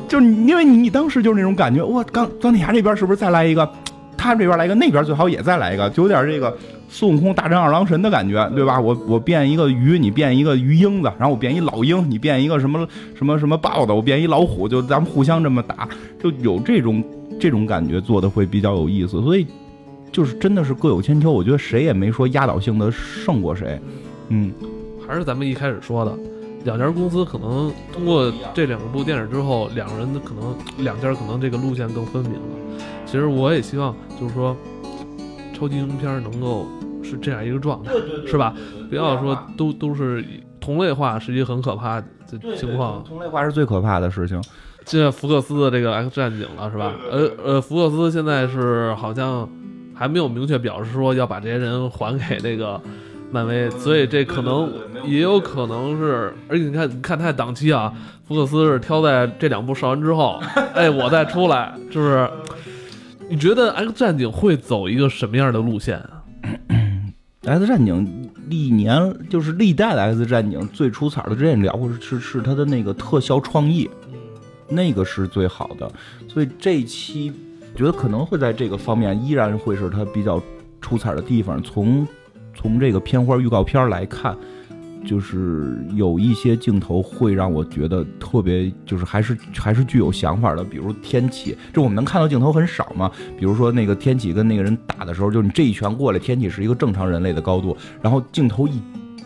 [0.08, 3.68] 就因为你你当时就是那种感觉，哇，钢钢铁侠这边是不是再来一个？
[4.16, 6.56] 他这边来一个，那边最好也再来一个，就有点这个
[6.88, 8.78] 孙悟空大战二郎神的感觉，对吧？
[8.78, 12.86] 我我变一个鱼，你变一个鱼鹰子，然后我变一老鹰，你变一个什么
[13.16, 15.88] 什么什么豹子，我变一老虎，就咱们互相这么打，
[16.22, 17.02] 就有这种
[17.40, 19.20] 这种感觉，做的会比较有意思。
[19.22, 19.44] 所以
[20.12, 23.80] 就是真的是各有千秋，我觉得谁也没说压倒性的胜过谁。
[24.28, 24.52] 嗯，
[25.06, 26.16] 还是咱们一开始说的，
[26.64, 30.54] 两家公司可能通过这两部电影之后，两个人的可能
[30.84, 32.78] 两家可能这个路线更分明了。
[33.06, 34.56] 其实我也希望，就是说，
[35.54, 36.66] 超级英雄片能够
[37.02, 37.92] 是这样一个状态，
[38.26, 38.54] 是吧？
[38.88, 40.24] 不要说都都是
[40.60, 42.06] 同类化，是一个很可怕的
[42.56, 43.02] 情况。
[43.04, 44.40] 同类化是最可怕的事情。
[44.84, 46.92] 现在福克斯的这个 X 战警了，是吧？
[47.10, 49.48] 呃呃，福克斯现在是好像
[50.02, 52.80] 还没有明确表示说要把这些人还给那个
[53.30, 54.68] 漫威，所以这可能
[55.06, 57.94] 也有可能是，而且你看，你看他的档期啊，
[58.26, 60.42] 福克斯是挑在这两部上完之后，
[60.74, 62.28] 哎，我再出来，是不是？
[63.28, 66.24] 你觉得 X 战警会走一个什么样的路线啊
[67.44, 73.88] ？X 战警历年就是历代的 X 战警最出彩的，之前聊过是是它的那个特效创意，
[74.68, 75.88] 那个是最好的。
[76.28, 77.32] 所以这期
[77.74, 80.42] 觉得可能会在这个方面依然会是它比较
[80.80, 81.62] 出彩的地方。
[81.62, 82.06] 从
[82.54, 84.36] 从这个片花预告片来看。
[85.04, 93.10] 就是有一些镜头会让我觉得特别，就是还是还是具有想法的，比如天启，这我们能看到镜头很少嘛？
[93.36, 98.80] 比如说那个天启跟那个人打的时候，就是你这一拳过来，天启是一个正常人类的高度，然后镜头一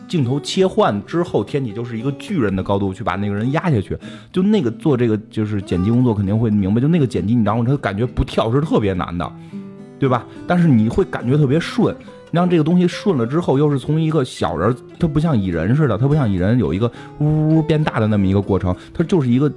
[0.08, 3.96] 镜头切换之后，天启就是一个巨人的高度去把那个人压下去，
[4.32, 9.32] 就那个做这个就是剪辑工作肯定会明白，就那个剪辑，你知道吗他感觉不跳是特别难的，
[9.98, 10.24] 对吧？
[10.46, 11.94] 但是你会感觉特别顺。
[12.32, 19.50] 让这个东西顺了之后，又是从一个小人，他不像蚁人似的，他不像蚁人有一个呜呜变大的那么一个过程，他就是一个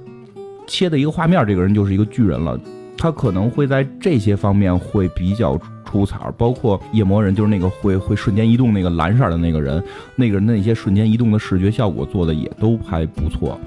[0.66, 2.58] 切的一个画面，这个人就是一个巨人了。
[3.00, 9.82] 他可能会在这些方面会比较出彩，包括夜魔人，就是那个会会瞬间移动那个蓝色的那个人，
[10.16, 13.58] 那个人的一些瞬间移动的视觉效果做的也都还不错。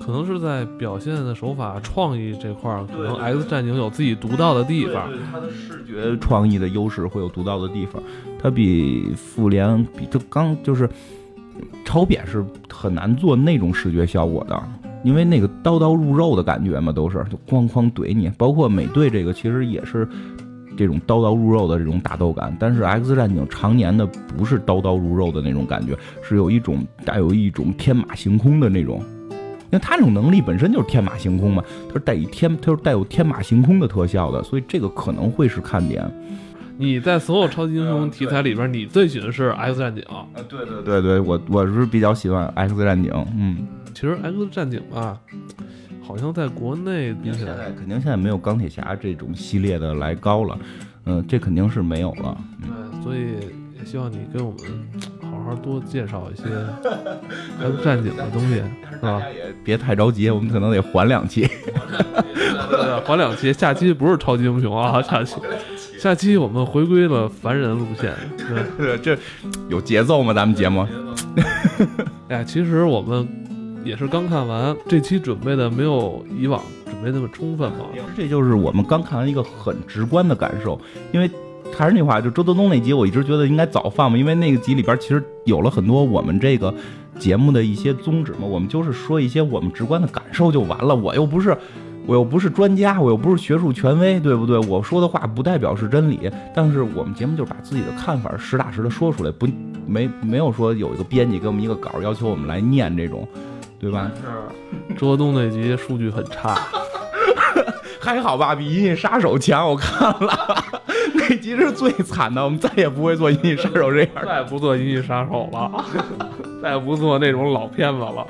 [0.00, 5.10] 可能是在表现的手法创意这块儿，可能 X 战警有自己独到的地方。
[5.32, 8.02] 它的视觉创意的优势会有独到的地方。
[8.40, 10.88] 它比复联比这刚就是
[11.84, 14.62] 超扁是很难做那种视觉效果的，
[15.06, 18.28] 因为那个刀刀入肉的感觉嘛，都是就哐哐怼你。
[18.36, 20.06] 包括美队这个其实也是
[20.76, 24.04] 这种刀刀入肉的这种打斗感，但是 X 战警常年的
[24.36, 29.00] 不是刀刀入肉的那种感觉，是有一种带有一种天马行空的那种。
[29.66, 36.04] 因为他这种能力本身就是天马行空嘛，他是带以天，他是带有天马行空的特效的，所以这个可能会是看点。
[36.78, 40.26] 你在所有超级英雄题材里边，你最喜欢是 X 战警啊？
[40.48, 43.12] 对对对对，我我是比较喜欢 X 战警。
[43.38, 43.66] 嗯，
[43.96, 45.18] 其实 X 战警吧，
[46.02, 50.58] 好像在国内比起来，肯定现在没有钢铁侠这种系列的来高了。
[51.06, 52.36] 嗯，这肯定是没有了。
[52.64, 53.38] 嗯，所以
[53.78, 54.58] 也希望你给我们
[55.22, 55.54] 好好。
[55.54, 56.42] 多介绍一些
[57.58, 58.56] X 战警的东西，
[58.90, 59.22] 是吧？
[59.34, 61.48] 也别太着急，我们可能得缓两期。
[63.06, 65.36] 缓两期，下期不是超级英雄啊，下期
[65.98, 68.12] 下期我们回归了凡人路线。
[68.76, 69.16] 对， 这
[69.70, 70.34] 有节奏吗？
[70.34, 70.86] 咱们节目？
[72.28, 73.26] 哎，其实我们
[73.86, 77.86] 也是刚看完这期，准备的没有以往准备那么充分嘛。
[78.16, 80.78] 这就是我们刚看完一个很直观的感受，
[81.12, 81.30] 因为
[81.72, 86.74] 还是那话，就周德东那集，我一直觉得应该早放嘛，因为那个集里边其实有了很多我们这个
[87.18, 91.56] 节目的一些宗旨嘛，我们就是说一些我们直观的感受就完了，我又不是。
[92.08, 94.56] 我又不是专家，我又不是学术权威，对不对？
[94.68, 99.48] 我说的话不代表是真理，但是我们节目就是把自己的看法实打实的说出来，不
[99.88, 103.26] 没没有说有一个编辑给我们一个稿，要求我们来念这种，
[103.78, 104.10] 对吧？
[104.88, 106.56] 是 周东那集数据很差，
[108.00, 109.68] 还好吧，比《银翼杀手》强。
[109.68, 110.64] 我看了
[111.14, 115.84] 那集是最惨的，我们再也不会做《银翼杀手》这样，再也不做《银翼杀手》了，
[116.62, 118.26] 再也不做那种老片子了。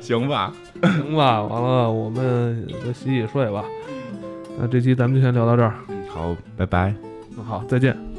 [0.00, 3.64] 行吧，行吧，完了，我们洗洗睡吧。
[4.58, 5.74] 那这期咱们就先聊到这儿。
[6.08, 6.94] 好，拜拜。
[7.46, 8.09] 好，再见。